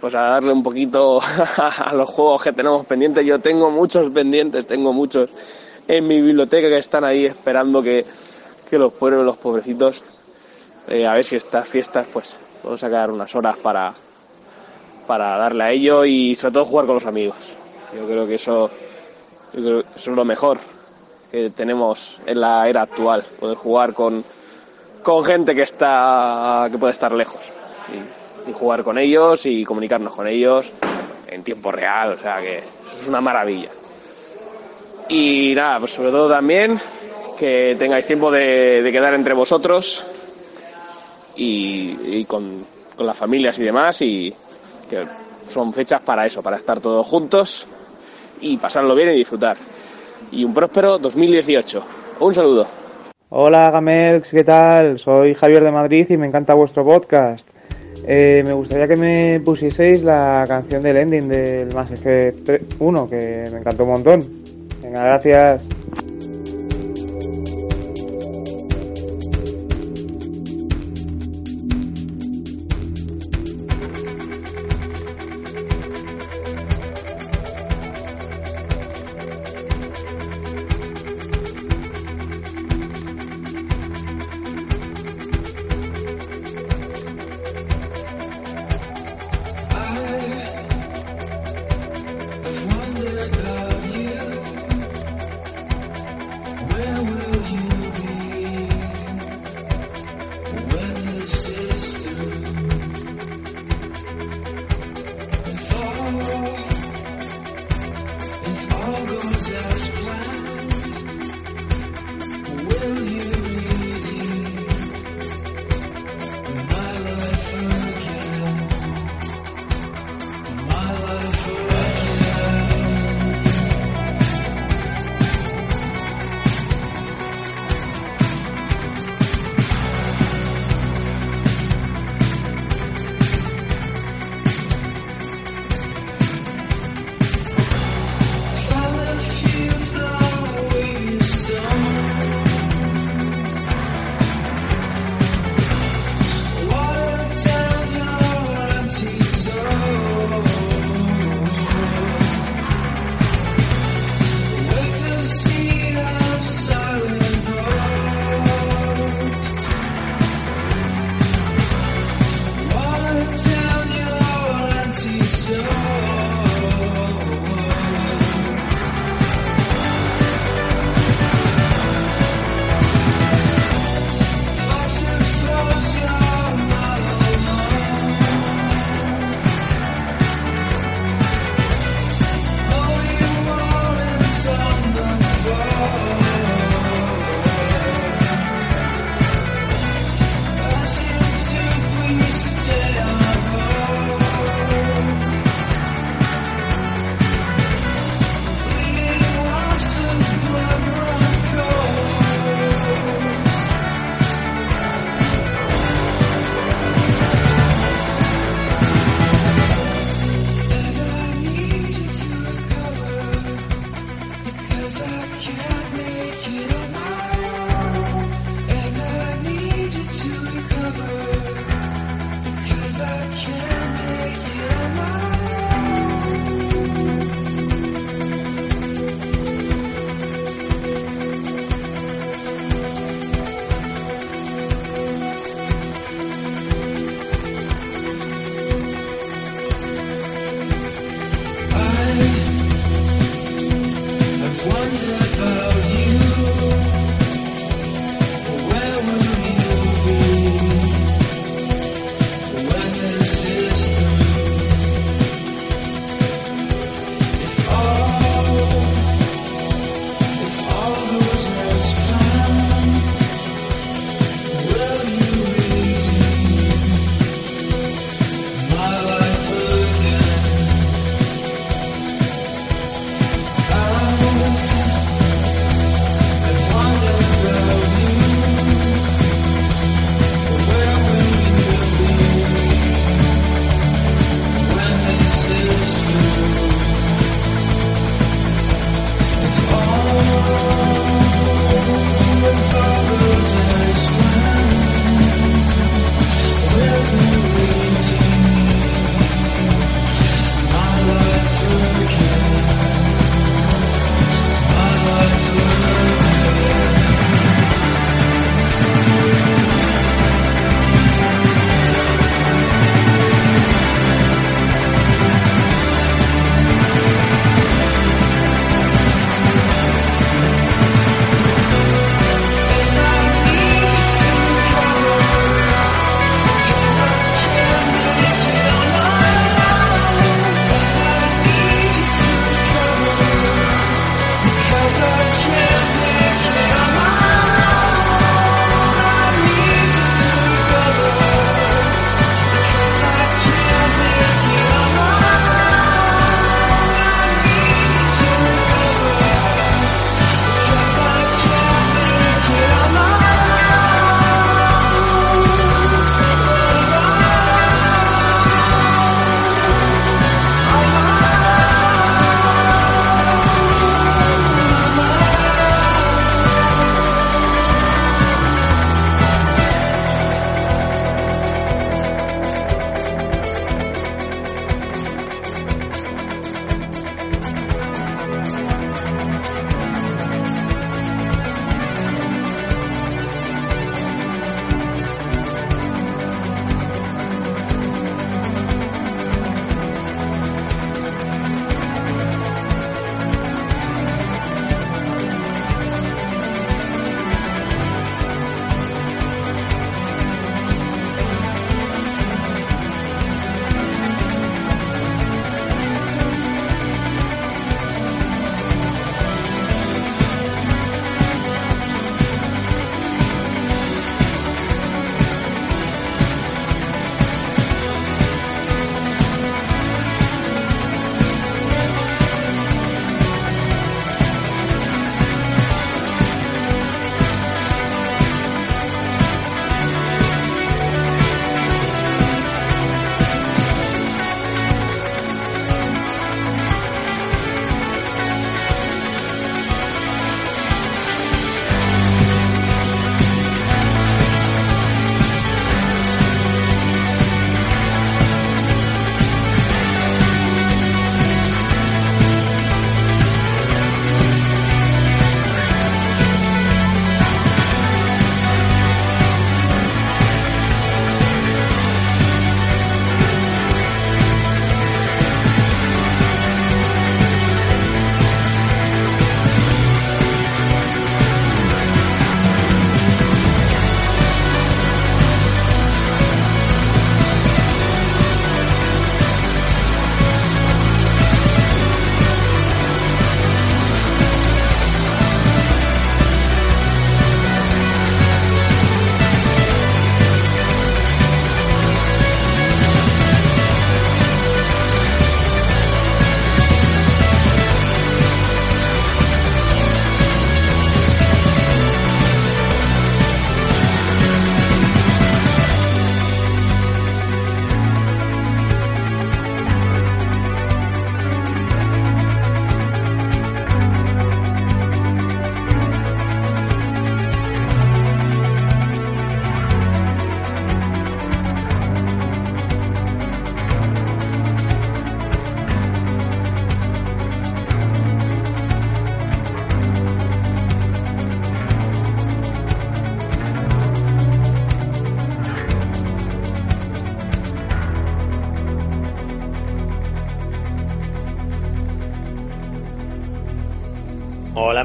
pues 0.00 0.12
a 0.16 0.22
darle 0.22 0.52
un 0.52 0.64
poquito 0.64 1.20
a 1.56 1.94
los 1.94 2.10
juegos 2.10 2.42
que 2.42 2.52
tenemos 2.52 2.84
pendientes. 2.84 3.24
Yo 3.24 3.38
tengo 3.38 3.70
muchos 3.70 4.10
pendientes, 4.10 4.66
tengo 4.66 4.92
muchos 4.92 5.30
en 5.88 6.06
mi 6.08 6.20
biblioteca 6.20 6.68
que 6.68 6.78
están 6.78 7.04
ahí 7.04 7.26
esperando 7.26 7.82
que, 7.82 8.04
que 8.68 8.78
los 8.78 8.92
prueben 8.92 9.24
los 9.24 9.36
pobrecitos. 9.36 10.02
Eh, 10.88 11.06
a 11.06 11.12
ver 11.12 11.24
si 11.24 11.36
estas 11.36 11.66
fiestas, 11.66 12.06
pues, 12.12 12.36
puedo 12.62 12.76
sacar 12.76 13.10
unas 13.10 13.34
horas 13.34 13.56
para, 13.58 13.94
para 15.06 15.36
darle 15.36 15.64
a 15.64 15.70
ello 15.70 16.04
y 16.04 16.34
sobre 16.34 16.54
todo 16.54 16.64
jugar 16.64 16.86
con 16.86 16.96
los 16.96 17.06
amigos. 17.06 17.36
Yo 17.94 18.06
creo 18.06 18.26
que 18.26 18.34
eso, 18.34 18.70
yo 19.54 19.60
creo 19.60 19.82
que 19.82 19.88
eso 19.96 20.10
es 20.10 20.16
lo 20.16 20.24
mejor 20.24 20.58
que 21.30 21.50
tenemos 21.50 22.18
en 22.26 22.40
la 22.40 22.68
era 22.68 22.82
actual, 22.82 23.24
poder 23.40 23.56
jugar 23.56 23.92
con, 23.92 24.24
con 25.02 25.24
gente 25.24 25.54
que 25.54 25.62
está 25.62 26.68
que 26.70 26.78
puede 26.78 26.92
estar 26.92 27.12
lejos 27.12 27.40
y, 28.46 28.50
y 28.50 28.52
jugar 28.52 28.82
con 28.82 28.98
ellos 28.98 29.46
y 29.46 29.64
comunicarnos 29.64 30.14
con 30.14 30.26
ellos 30.26 30.72
en 31.28 31.42
tiempo 31.42 31.72
real, 31.72 32.12
o 32.12 32.18
sea 32.18 32.40
que 32.40 32.58
eso 32.58 33.02
es 33.02 33.08
una 33.08 33.20
maravilla. 33.20 33.70
Y 35.08 35.52
nada, 35.54 35.80
pues 35.80 35.92
sobre 35.92 36.10
todo 36.10 36.28
también 36.28 36.78
que 37.38 37.76
tengáis 37.78 38.06
tiempo 38.06 38.30
de, 38.30 38.88
quedar 38.92 39.14
entre 39.14 39.34
vosotros 39.34 40.04
y, 41.36 42.24
con 42.24 42.64
las 42.98 43.16
familias 43.16 43.58
y 43.58 43.64
demás 43.64 44.00
y 44.02 44.34
que 44.88 45.04
son 45.48 45.72
fechas 45.72 46.00
para 46.02 46.26
eso, 46.26 46.42
para 46.42 46.56
estar 46.56 46.80
todos 46.80 47.06
juntos 47.06 47.66
y 48.40 48.56
pasarlo 48.56 48.94
bien 48.94 49.10
y 49.10 49.16
disfrutar. 49.16 49.56
Y 50.32 50.44
un 50.44 50.54
próspero 50.54 50.98
2018. 50.98 51.82
Un 52.20 52.34
saludo. 52.34 52.66
Hola 53.30 53.70
Gamelx, 53.70 54.30
¿qué 54.30 54.44
tal? 54.44 54.98
Soy 55.00 55.34
Javier 55.34 55.64
de 55.64 55.72
Madrid 55.72 56.06
y 56.08 56.16
me 56.16 56.26
encanta 56.26 56.54
vuestro 56.54 56.84
podcast. 56.84 57.46
Eh, 58.06 58.42
me 58.46 58.52
gustaría 58.52 58.86
que 58.86 58.96
me 58.96 59.40
pusieseis 59.40 60.02
la 60.02 60.44
canción 60.46 60.82
del 60.82 60.96
ending 60.98 61.28
del 61.28 61.74
Mass 61.74 61.90
Effect 61.90 62.74
1, 62.78 63.08
que 63.08 63.44
me 63.50 63.58
encantó 63.58 63.84
un 63.84 63.90
montón. 63.90 64.53
Gracias. 64.94 65.60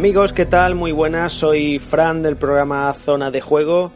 Amigos, 0.09 0.33
¿qué 0.33 0.47
tal? 0.47 0.73
Muy 0.73 0.91
buenas, 0.91 1.33
soy 1.33 1.77
Fran 1.77 2.23
del 2.23 2.35
programa 2.35 2.91
Zona 2.93 3.29
de 3.29 3.41
Juego 3.41 3.91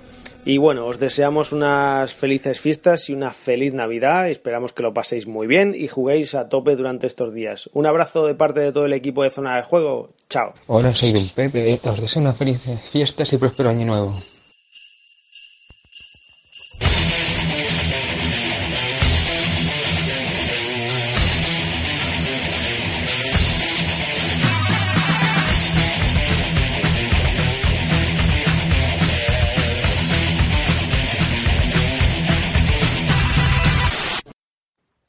y 0.45 0.59
bueno, 0.59 0.85
os 0.85 0.99
deseamos 0.99 1.51
unas 1.53 2.13
felices 2.13 2.59
fiestas 2.59 3.09
y 3.09 3.13
una 3.13 3.31
feliz 3.31 3.73
Navidad, 3.73 4.29
esperamos 4.29 4.73
que 4.73 4.83
lo 4.83 4.93
paséis 4.93 5.25
muy 5.25 5.47
bien 5.47 5.73
y 5.75 5.87
juguéis 5.87 6.35
a 6.35 6.49
tope 6.49 6.75
durante 6.75 7.07
estos 7.07 7.33
días. 7.33 7.67
Un 7.73 7.87
abrazo 7.87 8.27
de 8.27 8.35
parte 8.35 8.59
de 8.59 8.71
todo 8.71 8.85
el 8.85 8.93
equipo 8.93 9.23
de 9.23 9.31
Zona 9.31 9.55
de 9.55 9.63
Juego, 9.63 10.11
chao. 10.29 10.53
Hola, 10.67 10.93
soy 10.93 11.13
Don 11.13 11.27
Pepe. 11.29 11.79
Os 11.83 11.99
deseo 11.99 12.21
unas 12.21 12.37
felices 12.37 12.79
fiestas 12.91 13.33
y 13.33 13.37
próspero 13.37 13.71
año 13.71 13.87
nuevo. 13.87 14.13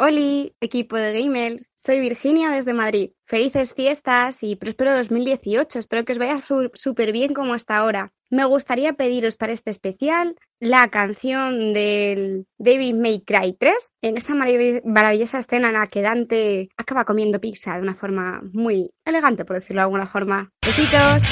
Oli, 0.07 0.53
equipo 0.61 0.97
de 0.99 1.19
gamers, 1.19 1.73
soy 1.77 1.99
Virginia 1.99 2.51
desde 2.51 2.75
Madrid. 2.75 3.13
Felices 3.27 3.73
fiestas 3.73 4.43
y 4.43 4.55
próspero 4.57 4.95
2018. 4.95 5.79
Espero 5.79 6.05
que 6.05 6.13
os 6.13 6.19
vaya 6.19 6.43
súper 6.75 7.11
bien 7.11 7.33
como 7.33 7.55
hasta 7.55 7.79
ahora. 7.79 8.13
Me 8.29 8.45
gustaría 8.45 8.93
pediros 8.93 9.37
para 9.37 9.55
este 9.55 9.71
especial 9.71 10.37
la 10.61 10.89
canción 10.89 11.73
del 11.73 12.45
David 12.59 12.97
May 12.97 13.23
Cry 13.25 13.57
3, 13.59 13.75
en 14.03 14.19
esa 14.19 14.35
marav- 14.35 14.83
maravillosa 14.85 15.39
escena 15.39 15.69
en 15.69 15.75
la 15.75 15.87
que 15.87 16.03
Dante 16.03 16.69
acaba 16.77 17.07
comiendo 17.07 17.41
pizza 17.41 17.75
de 17.77 17.81
una 17.81 17.95
forma 17.95 18.43
muy 18.53 18.91
elegante, 19.07 19.47
por 19.47 19.57
decirlo 19.57 19.81
de 19.81 19.85
alguna 19.85 20.07
forma. 20.07 20.51
Besitos. 20.61 21.23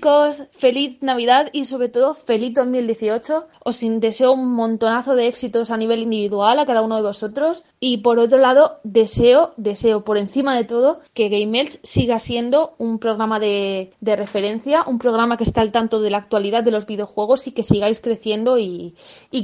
Chicos, 0.00 0.44
feliz 0.52 1.02
Navidad 1.02 1.50
y 1.52 1.64
sobre 1.64 1.90
todo 1.90 2.14
feliz 2.14 2.54
2018. 2.54 3.48
Os 3.62 3.80
deseo 4.00 4.32
un 4.32 4.54
montonazo 4.54 5.14
de 5.14 5.26
éxitos 5.26 5.70
a 5.70 5.76
nivel 5.76 6.00
individual 6.00 6.58
a 6.58 6.64
cada 6.64 6.80
uno 6.80 6.96
de 6.96 7.02
vosotros 7.02 7.64
y 7.80 7.98
por 7.98 8.18
otro 8.18 8.38
lado 8.38 8.80
deseo, 8.82 9.52
deseo 9.58 10.02
por 10.02 10.16
encima 10.16 10.56
de 10.56 10.64
todo 10.64 11.00
que 11.12 11.28
Game 11.28 11.60
Elch 11.60 11.78
siga 11.82 12.18
siendo 12.18 12.72
un 12.78 12.98
programa 12.98 13.38
de, 13.38 13.90
referencia, 14.00 14.84
un 14.86 14.98
programa 14.98 15.36
que 15.36 15.44
está 15.44 15.60
al 15.60 15.70
tanto 15.70 16.00
de 16.00 16.08
la 16.08 16.16
actualidad 16.16 16.64
de 16.64 16.70
los 16.70 16.86
videojuegos 16.86 17.46
y 17.46 17.52
que 17.52 17.62
sigáis 17.62 18.00
creciendo 18.00 18.56
y, 18.56 18.94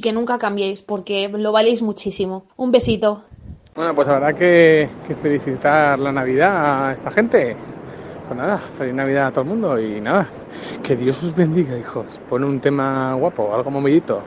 que 0.03 0.13
nunca 0.15 0.39
cambiéis 0.39 0.81
porque 0.81 1.29
lo 1.29 1.53
valéis 1.53 1.83
muchísimo. 1.83 2.47
Un 2.57 2.73
besito. 2.73 3.25
Bueno, 3.75 3.95
pues 3.95 4.09
habrá 4.09 4.33
que 4.33 4.89
felicitar 5.21 5.99
la 5.99 6.13
Navidad 6.13 6.89
a 6.89 6.93
esta 6.95 7.11
gente. 7.11 7.76
Pues 8.27 8.39
nada, 8.39 8.59
feliz 8.59 8.95
Navidad 8.95 9.29
a 9.29 9.33
todo 9.33 9.43
el 9.45 9.49
mundo 9.51 9.81
y 9.81 10.01
nada, 10.01 10.29
que 10.83 10.97
Dios 10.97 11.22
os 11.22 11.35
bendiga, 11.35 11.79
hijos. 11.79 12.18
Pone 12.29 12.47
un 12.47 12.61
tema 12.61 13.14
guapo, 13.14 13.55
algo 13.55 13.70
movidito. 13.70 14.27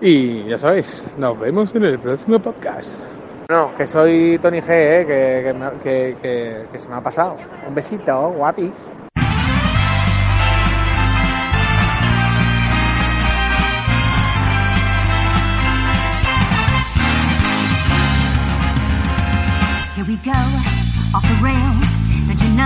Y 0.00 0.46
ya 0.46 0.58
sabéis, 0.58 1.04
nos 1.16 1.38
vemos 1.38 1.74
en 1.74 1.84
el 1.84 2.00
próximo 2.00 2.40
podcast. 2.40 3.04
No, 3.48 3.74
que 3.74 3.86
soy 3.86 4.38
Tony 4.40 4.60
G, 4.60 4.68
¿eh? 4.70 5.06
que, 5.06 5.80
que- 5.82 6.18
que- 6.20 6.68
que 6.70 6.78
se 6.78 6.90
me 6.90 6.96
ha 6.96 7.00
pasado. 7.02 7.36
Un 7.66 7.74
besito, 7.74 8.30
guapis. 8.30 8.94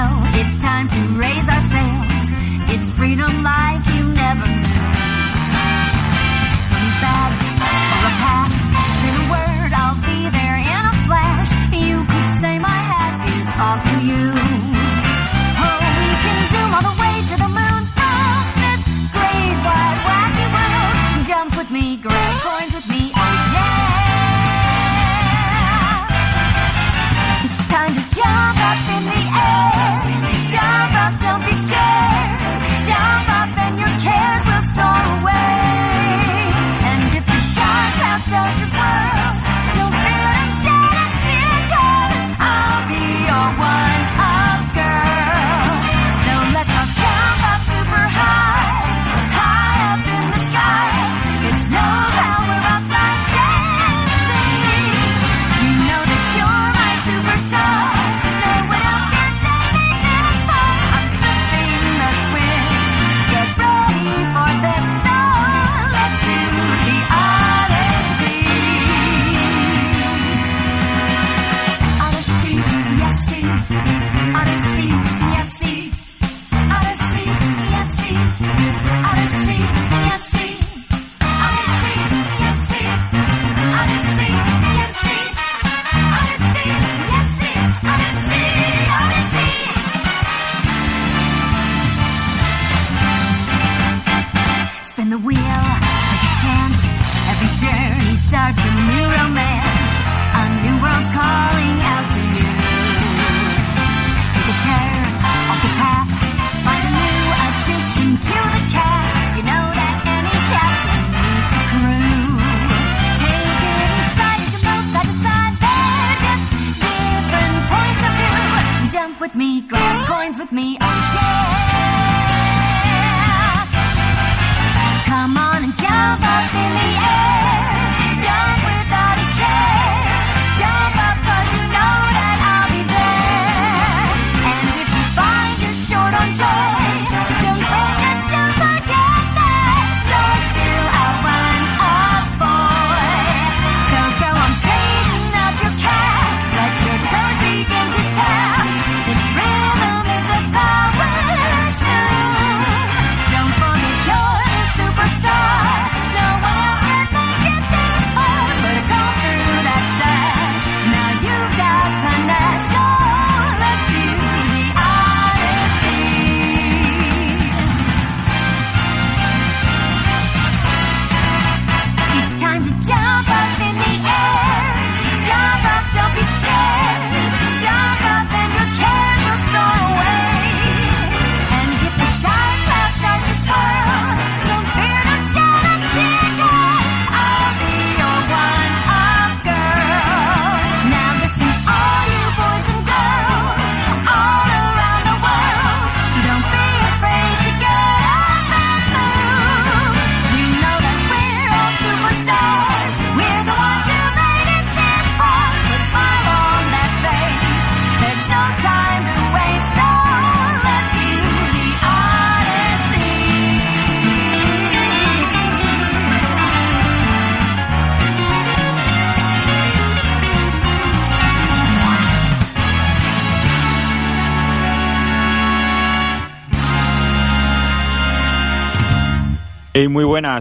Know 0.04 0.20
it's 0.40 0.60
time 0.60 0.86
to 0.88 1.00
raise 1.16 1.48
our 1.54 1.64
sails? 1.72 2.24
It's 2.74 2.90
freedom 2.90 3.42
like 3.42 3.82
you 3.96 4.04
never 4.22 4.48
knew. 4.62 4.84
Money 6.72 6.92
bags 7.04 7.40
or 7.94 8.02
a 8.10 8.14
pass, 8.22 8.52
say 9.00 9.12
the 9.20 9.26
word, 9.34 9.70
I'll 9.82 10.00
be 10.12 10.20
there 10.38 10.58
in 10.74 10.82
a 10.92 10.96
flash. 11.06 11.50
You 11.72 11.96
could 12.04 12.28
say 12.42 12.58
my 12.58 12.78
hat 12.90 13.14
is 13.32 13.48
off 13.66 13.93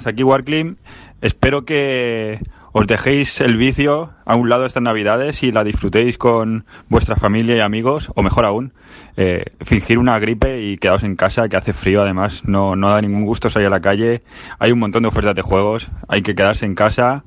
aquí 0.01 0.23
Warclim. 0.23 0.77
Espero 1.21 1.65
que 1.65 2.39
os 2.73 2.87
dejéis 2.87 3.39
el 3.39 3.55
vicio 3.55 4.09
a 4.25 4.35
un 4.35 4.49
lado 4.49 4.65
estas 4.65 4.81
navidades 4.81 5.43
y 5.43 5.51
la 5.51 5.63
disfrutéis 5.63 6.17
con 6.17 6.65
vuestra 6.89 7.15
familia 7.15 7.55
y 7.55 7.59
amigos, 7.59 8.11
o 8.15 8.23
mejor 8.23 8.45
aún, 8.45 8.73
eh, 9.15 9.45
fingir 9.61 9.99
una 9.99 10.17
gripe 10.17 10.63
y 10.63 10.77
quedaos 10.77 11.03
en 11.03 11.15
casa, 11.15 11.47
que 11.47 11.55
hace 11.55 11.71
frío 11.71 12.01
además, 12.01 12.41
no, 12.45 12.75
no 12.75 12.89
da 12.89 12.99
ningún 12.99 13.25
gusto 13.25 13.51
salir 13.51 13.67
a 13.67 13.69
la 13.69 13.79
calle, 13.79 14.23
hay 14.57 14.71
un 14.71 14.79
montón 14.79 15.03
de 15.03 15.09
ofertas 15.09 15.35
de 15.35 15.43
juegos, 15.43 15.91
hay 16.07 16.23
que 16.23 16.33
quedarse 16.33 16.65
en 16.65 16.73
casa 16.73 17.23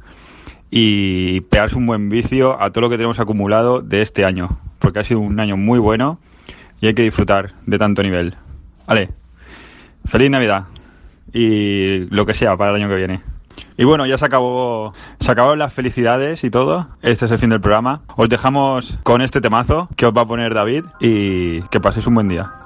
y 0.68 1.42
pegarse 1.42 1.76
un 1.76 1.86
buen 1.86 2.08
vicio 2.08 2.60
a 2.60 2.72
todo 2.72 2.82
lo 2.82 2.90
que 2.90 2.96
tenemos 2.96 3.20
acumulado 3.20 3.82
de 3.82 4.02
este 4.02 4.24
año, 4.24 4.58
porque 4.80 4.98
ha 4.98 5.04
sido 5.04 5.20
un 5.20 5.38
año 5.38 5.56
muy 5.56 5.78
bueno 5.78 6.18
y 6.80 6.88
hay 6.88 6.94
que 6.94 7.02
disfrutar 7.02 7.54
de 7.66 7.78
tanto 7.78 8.02
nivel. 8.02 8.34
Vale, 8.84 9.10
feliz 10.06 10.28
Navidad 10.28 10.64
y 11.32 12.06
lo 12.14 12.26
que 12.26 12.34
sea 12.34 12.56
para 12.56 12.70
el 12.70 12.82
año 12.82 12.88
que 12.88 12.96
viene. 12.96 13.20
Y 13.78 13.84
bueno, 13.84 14.06
ya 14.06 14.18
se 14.18 14.24
acabó, 14.24 14.92
se 15.20 15.30
acabaron 15.30 15.58
las 15.58 15.72
felicidades 15.72 16.44
y 16.44 16.50
todo. 16.50 16.88
Este 17.02 17.26
es 17.26 17.32
el 17.32 17.38
fin 17.38 17.50
del 17.50 17.60
programa. 17.60 18.02
Os 18.16 18.28
dejamos 18.28 18.98
con 19.02 19.22
este 19.22 19.40
temazo 19.40 19.88
que 19.96 20.06
os 20.06 20.16
va 20.16 20.22
a 20.22 20.26
poner 20.26 20.54
David 20.54 20.84
y 21.00 21.62
que 21.62 21.80
paséis 21.80 22.06
un 22.06 22.14
buen 22.14 22.28
día. 22.28 22.65